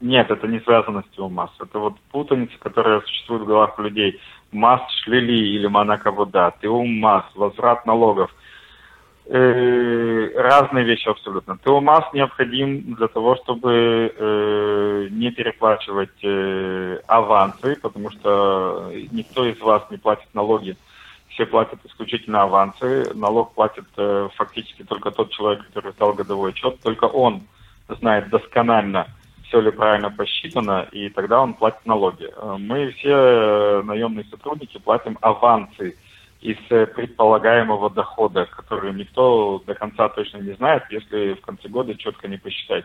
Нет, 0.00 0.30
это 0.30 0.46
не 0.48 0.60
связано 0.60 1.02
с 1.02 1.16
ТИУМАС. 1.16 1.50
Это 1.60 1.78
вот 1.78 1.96
путаница, 2.10 2.54
которая 2.60 3.02
существует 3.02 3.42
в 3.42 3.46
головах 3.46 3.78
людей 3.78 4.18
масс 4.52 4.80
шлили 5.04 5.34
или 5.34 5.66
монаковода, 5.66 6.54
ТУ 6.62 6.82
масс, 6.84 7.24
возврат 7.34 7.84
налогов. 7.84 8.34
Э, 9.26 10.30
разные 10.36 10.84
вещи 10.84 11.08
абсолютно. 11.08 11.56
Масс 11.80 12.12
необходим 12.12 12.94
для 12.94 13.06
того, 13.06 13.36
чтобы 13.36 14.12
э, 14.16 15.08
не 15.10 15.30
переплачивать 15.30 16.24
э, 16.24 16.98
авансы, 17.06 17.76
потому 17.80 18.10
что 18.10 18.90
никто 19.12 19.46
из 19.46 19.60
вас 19.60 19.84
не 19.90 19.96
платит 19.96 20.26
налоги. 20.34 20.76
Все 21.28 21.46
платят 21.46 21.78
исключительно 21.84 22.42
авансы. 22.42 23.14
Налог 23.14 23.54
платит 23.54 23.86
э, 23.96 24.28
фактически 24.34 24.82
только 24.82 25.12
тот 25.12 25.30
человек, 25.30 25.66
который 25.68 25.92
сдал 25.92 26.14
годовой 26.14 26.50
отчет. 26.50 26.80
Только 26.82 27.04
он 27.04 27.42
знает 27.88 28.28
досконально, 28.28 29.06
все 29.46 29.60
ли 29.60 29.70
правильно 29.70 30.10
посчитано, 30.10 30.88
и 30.92 31.08
тогда 31.10 31.40
он 31.40 31.54
платит 31.54 31.86
налоги. 31.86 32.28
Э, 32.36 32.56
мы 32.58 32.90
все 32.90 33.12
э, 33.12 33.82
наемные 33.82 34.24
сотрудники 34.24 34.78
платим 34.78 35.16
авансы 35.20 35.96
из 36.42 36.58
э, 36.70 36.86
предполагаемого 36.86 37.88
дохода, 37.90 38.46
который 38.46 38.92
никто 38.92 39.62
до 39.66 39.74
конца 39.74 40.08
точно 40.08 40.38
не 40.38 40.52
знает, 40.54 40.82
если 40.90 41.34
в 41.34 41.40
конце 41.40 41.68
года 41.68 41.94
четко 41.94 42.28
не 42.28 42.36
посчитать. 42.36 42.84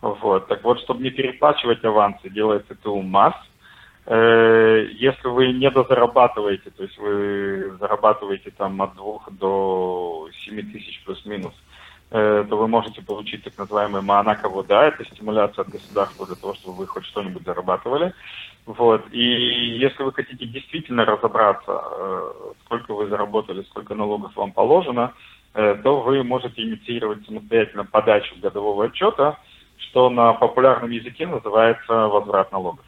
Вот. 0.00 0.48
Так 0.48 0.62
вот, 0.64 0.80
чтобы 0.80 1.02
не 1.02 1.10
переплачивать 1.10 1.84
авансы, 1.84 2.28
делается 2.28 2.74
ТУ 2.74 3.00
МАС. 3.02 3.34
Если 4.04 5.28
вы 5.28 5.52
не 5.52 5.70
дозарабатываете, 5.70 6.70
то 6.70 6.82
есть 6.82 6.98
вы 6.98 7.76
зарабатываете 7.78 8.50
там 8.50 8.82
от 8.82 8.96
2 8.96 9.20
до 9.30 10.28
7 10.44 10.72
тысяч 10.72 11.04
плюс-минус, 11.04 11.54
Э, 11.54 11.71
то 12.12 12.56
вы 12.56 12.68
можете 12.68 13.00
получить 13.00 13.42
так 13.42 13.56
называемый 13.56 14.02
Манакову, 14.02 14.62
да, 14.64 14.88
это 14.88 15.02
стимуляция 15.06 15.62
от 15.62 15.70
государства 15.70 16.26
для 16.26 16.36
того, 16.36 16.54
чтобы 16.54 16.76
вы 16.76 16.86
хоть 16.86 17.06
что-нибудь 17.06 17.44
зарабатывали. 17.44 18.12
Вот. 18.66 19.04
И 19.12 19.78
если 19.78 20.02
вы 20.02 20.12
хотите 20.12 20.46
действительно 20.46 21.04
разобраться, 21.04 21.82
э, 21.82 22.32
сколько 22.64 22.94
вы 22.94 23.08
заработали, 23.08 23.62
сколько 23.62 23.94
налогов 23.94 24.36
вам 24.36 24.52
положено, 24.52 25.14
э, 25.54 25.74
то 25.82 26.00
вы 26.00 26.22
можете 26.22 26.62
инициировать 26.62 27.24
самостоятельно 27.26 27.84
подачу 27.84 28.34
годового 28.40 28.84
отчета, 28.84 29.38
что 29.78 30.10
на 30.10 30.34
популярном 30.34 30.90
языке 30.90 31.26
называется 31.26 32.08
возврат 32.08 32.52
налогов. 32.52 32.84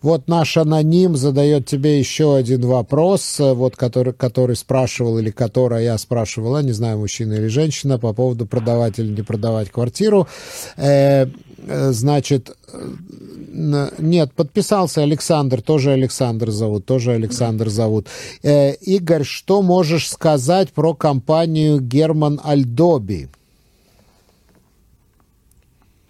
Вот 0.00 0.28
наш 0.28 0.56
аноним 0.56 1.16
задает 1.16 1.66
тебе 1.66 1.98
еще 1.98 2.36
один 2.36 2.64
вопрос, 2.66 3.40
э, 3.40 3.52
вот 3.52 3.76
который, 3.76 4.12
который 4.12 4.54
спрашивал 4.54 5.18
или 5.18 5.30
которая 5.30 5.82
я 5.82 5.98
спрашивала, 5.98 6.62
не 6.62 6.72
знаю, 6.72 6.98
мужчина 6.98 7.34
или 7.34 7.48
женщина, 7.48 7.98
по 7.98 8.12
поводу 8.12 8.46
продавать 8.46 8.98
или 8.98 9.08
не 9.08 9.22
продавать 9.22 9.70
квартиру. 9.70 10.28
Э, 10.76 11.26
э 11.66 11.92
значит, 11.92 12.56
э, 12.72 13.88
нет, 13.98 14.32
подписался 14.34 15.02
Александр, 15.02 15.62
тоже 15.62 15.90
Александр 15.90 16.50
зовут, 16.50 16.84
тоже 16.84 17.12
Александр 17.12 17.68
зовут. 17.68 18.06
Э, 18.44 18.74
Игорь, 18.74 19.24
что 19.24 19.62
можешь 19.62 20.08
сказать 20.08 20.72
про 20.72 20.94
компанию 20.94 21.80
Герман 21.80 22.40
Альдоби? 22.44 23.28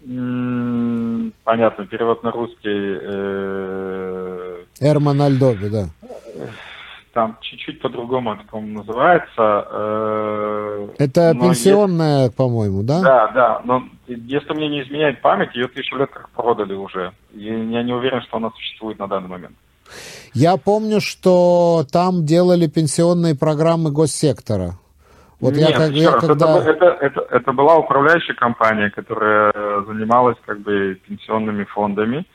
Mm 0.05 0.68
понятно, 1.49 1.87
перевод 1.87 2.21
на 2.23 2.29
русский... 2.31 2.97
Э, 3.01 4.63
Эрман 4.79 5.19
Альдоби, 5.19 5.69
да. 5.69 5.85
Там 7.13 7.37
чуть-чуть 7.41 7.81
по-другому 7.81 8.33
это, 8.33 8.43
по-моему, 8.43 8.77
называется. 8.79 9.67
Э, 9.71 10.87
это 10.99 11.33
пенсионная, 11.33 12.25
есть... 12.25 12.35
по-моему, 12.35 12.83
да? 12.83 13.01
Да, 13.01 13.27
да. 13.29 13.61
Но 13.65 13.83
если 14.05 14.53
мне 14.53 14.69
не 14.69 14.83
изменяет 14.83 15.23
память, 15.23 15.55
ее 15.55 15.67
тысячу 15.67 15.95
лет 15.95 16.11
как 16.11 16.29
продали 16.29 16.73
уже. 16.73 17.13
И 17.33 17.45
я 17.45 17.81
не 17.81 17.93
уверен, 17.93 18.21
что 18.21 18.37
она 18.37 18.51
существует 18.51 18.99
на 18.99 19.07
данный 19.07 19.29
момент. 19.29 19.55
Я 20.35 20.55
помню, 20.57 21.01
что 21.01 21.83
там 21.91 22.25
делали 22.25 22.67
пенсионные 22.67 23.35
программы 23.35 23.91
госсектора. 23.91 24.75
Вот 25.39 25.53
Нет, 25.53 25.69
я, 25.69 25.77
как, 25.77 25.91
я 25.91 26.11
когда... 26.11 26.59
это, 26.59 26.69
это, 26.69 26.85
это, 26.99 27.27
это 27.29 27.53
была 27.53 27.77
управляющая 27.77 28.35
компания, 28.35 28.89
которая 28.89 29.53
занималась 29.87 30.37
как 30.45 30.59
бы 30.59 30.99
пенсионными 31.07 31.63
фондами 31.63 32.25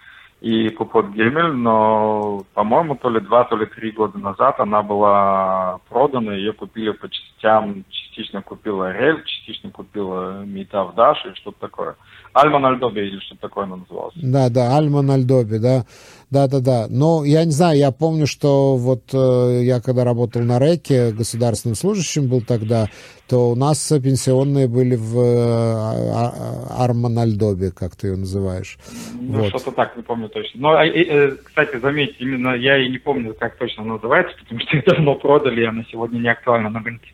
и 0.41 0.69
Купот 0.69 1.11
Гемель, 1.13 1.53
но, 1.53 2.45
по-моему, 2.53 2.97
то 2.97 3.09
ли 3.09 3.21
два, 3.21 3.45
то 3.45 3.57
ли 3.57 3.65
три 3.67 3.93
года 3.93 4.19
назад 4.19 4.61
она 4.61 4.83
была 4.83 5.79
продана, 5.89 6.35
ее 6.35 6.53
купили 6.53 6.91
по 6.91 7.09
частям, 7.09 7.85
частично 7.89 8.43
купила 8.43 8.93
Рель, 8.93 9.25
частично 9.25 9.71
купила 9.71 10.45
Митав 10.45 10.95
Даш 10.95 11.25
и 11.25 11.35
что-то 11.37 11.61
такое. 11.61 11.97
Альман 12.35 12.67
Альдоби 12.67 13.01
или 13.01 13.21
что-то 13.21 13.43
такое 13.43 13.65
она 13.65 13.77
называлась. 13.77 14.15
Да, 14.17 14.51
да, 14.51 14.77
Альман 14.77 15.11
Альдоби, 15.11 15.59
да. 15.59 15.85
Да, 16.31 16.49
да, 16.49 16.61
да. 16.61 16.87
Но 16.89 17.25
я 17.25 17.45
не 17.45 17.53
знаю, 17.53 17.79
я 17.79 17.91
помню, 17.91 18.27
что 18.27 18.77
вот 18.77 19.11
э, 19.13 19.61
я 19.63 19.81
когда 19.81 20.05
работал 20.05 20.43
на 20.43 20.59
РЭКе, 20.59 21.13
государственным 21.13 21.77
служащим 21.77 22.29
был 22.29 22.41
тогда, 22.41 22.89
то 23.29 23.51
у 23.51 23.55
нас 23.55 23.93
пенсионные 24.03 24.69
были 24.69 24.97
в 24.97 25.19
э, 25.19 26.83
Арманальдобе, 26.83 27.71
как 27.71 27.97
ты 27.97 28.09
ее 28.09 28.17
называешь. 28.17 28.79
Ну, 29.19 29.41
вот. 29.41 29.49
что-то 29.49 29.73
так, 29.73 29.97
не 29.97 30.03
помню 30.03 30.29
точно. 30.29 30.61
Но, 30.61 30.83
э, 30.83 30.89
э, 30.89 31.31
кстати, 31.43 31.79
заметьте, 31.79 32.17
именно 32.19 32.55
я 32.55 32.79
и 32.79 32.91
не 32.91 32.99
помню, 32.99 33.35
как 33.35 33.57
точно 33.57 33.85
называется, 33.85 34.37
потому 34.39 34.61
что 34.61 34.77
ее 34.77 34.83
давно 34.87 35.15
продали, 35.15 35.63
и 35.63 35.67
она 35.67 35.85
сегодня 35.91 36.19
не 36.19 36.29
актуальна 36.29 36.71
на 36.71 36.81
рынке. 36.81 37.13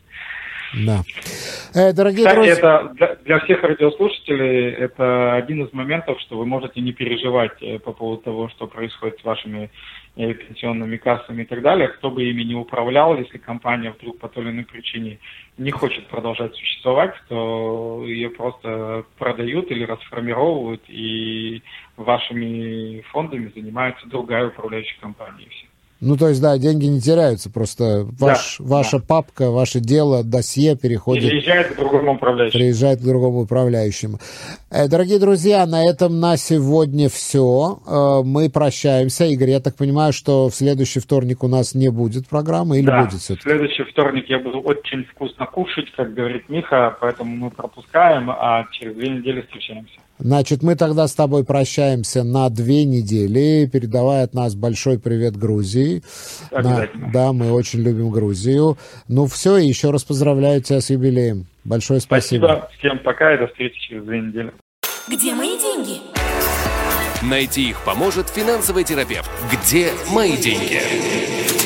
Да. 0.73 1.01
Э, 1.75 1.91
дорогие 1.93 2.25
Кстати, 2.25 2.35
друзья... 2.35 2.53
это 2.53 2.93
для, 2.95 3.15
для 3.15 3.39
всех 3.39 3.61
радиослушателей 3.63 4.71
это 4.71 5.33
один 5.33 5.65
из 5.65 5.73
моментов, 5.73 6.19
что 6.21 6.37
вы 6.37 6.45
можете 6.45 6.79
не 6.81 6.93
переживать 6.93 7.61
э, 7.61 7.79
по 7.79 7.91
поводу 7.91 8.21
того, 8.21 8.49
что 8.49 8.67
происходит 8.67 9.19
с 9.19 9.23
вашими 9.23 9.69
э, 10.15 10.33
пенсионными 10.33 10.97
кассами 10.97 11.43
и 11.43 11.45
так 11.45 11.61
далее. 11.61 11.89
Кто 11.89 12.09
бы 12.09 12.23
ими 12.23 12.43
не 12.43 12.55
управлял, 12.55 13.17
если 13.17 13.37
компания 13.37 13.91
вдруг 13.91 14.19
по 14.19 14.29
той 14.29 14.43
или 14.43 14.51
иной 14.51 14.65
причине 14.65 15.19
не 15.57 15.71
хочет 15.71 16.07
продолжать 16.07 16.55
существовать, 16.55 17.13
то 17.27 18.03
ее 18.05 18.29
просто 18.29 19.05
продают 19.17 19.71
или 19.71 19.83
расформировывают, 19.83 20.81
и 20.87 21.61
вашими 21.97 23.01
фондами 23.11 23.51
занимается 23.53 24.07
другая 24.07 24.47
управляющая 24.47 24.99
компания. 25.01 25.47
Все. 25.49 25.70
Ну, 26.01 26.17
то 26.17 26.29
есть, 26.29 26.41
да, 26.41 26.57
деньги 26.57 26.85
не 26.85 26.99
теряются, 26.99 27.51
просто 27.51 28.07
ваш, 28.19 28.57
да, 28.57 28.65
ваша 28.65 28.97
да. 28.97 29.05
папка, 29.07 29.51
ваше 29.51 29.79
дело, 29.79 30.23
досье 30.23 30.75
переходит... 30.75 31.29
Переезжает 31.29 31.75
к 31.75 31.77
другому 31.77 32.13
управляющему. 32.15 32.59
Приезжает 32.59 32.99
к 32.99 33.03
другому 33.03 33.41
управляющему. 33.41 34.17
Э, 34.71 34.87
дорогие 34.87 35.19
друзья, 35.19 35.63
на 35.67 35.85
этом 35.85 36.19
на 36.19 36.37
сегодня 36.37 37.07
все. 37.07 37.79
Э, 37.85 38.21
мы 38.25 38.49
прощаемся. 38.49 39.25
Игорь, 39.25 39.51
я 39.51 39.59
так 39.59 39.75
понимаю, 39.75 40.11
что 40.11 40.49
в 40.49 40.55
следующий 40.55 40.99
вторник 40.99 41.43
у 41.43 41.47
нас 41.47 41.75
не 41.75 41.89
будет 41.89 42.27
программы 42.27 42.79
или 42.79 42.87
да, 42.87 43.03
будет 43.03 43.19
все-таки? 43.19 43.41
в 43.47 43.51
следующий 43.51 43.83
вторник 43.83 44.25
я 44.27 44.39
буду 44.39 44.59
очень 44.59 45.03
вкусно 45.03 45.45
кушать, 45.45 45.91
как 45.95 46.15
говорит 46.15 46.49
Миха, 46.49 46.97
поэтому 46.99 47.35
мы 47.35 47.51
пропускаем, 47.51 48.31
а 48.31 48.65
через 48.71 48.95
две 48.95 49.09
недели 49.09 49.41
встречаемся. 49.41 49.99
Значит, 50.21 50.61
мы 50.61 50.75
тогда 50.75 51.07
с 51.07 51.15
тобой 51.15 51.43
прощаемся 51.43 52.23
на 52.23 52.49
две 52.49 52.85
недели, 52.85 53.65
передавая 53.65 54.23
от 54.23 54.35
нас 54.35 54.53
большой 54.53 54.99
привет 54.99 55.35
Грузии. 55.35 56.03
На, 56.51 56.87
да, 57.11 57.33
мы 57.33 57.51
очень 57.51 57.79
любим 57.79 58.11
Грузию. 58.11 58.77
Ну 59.07 59.25
все, 59.25 59.57
и 59.57 59.67
еще 59.67 59.89
раз 59.89 60.03
поздравляю 60.03 60.61
тебя 60.61 60.79
с 60.79 60.91
юбилеем. 60.91 61.47
Большое 61.63 62.01
спасибо. 62.01 62.45
Спасибо. 62.45 62.69
Всем 62.77 62.99
пока 62.99 63.33
и 63.33 63.39
до 63.39 63.47
встречи 63.47 63.79
через 63.79 64.03
две 64.03 64.21
недели. 64.21 64.53
Где 65.09 65.33
мои 65.33 65.57
деньги? 65.57 66.01
Найти 67.23 67.69
их 67.69 67.83
поможет 67.83 68.29
финансовый 68.29 68.83
терапевт. 68.83 69.29
Где 69.51 69.91
мои 70.11 70.37
деньги? 70.37 71.60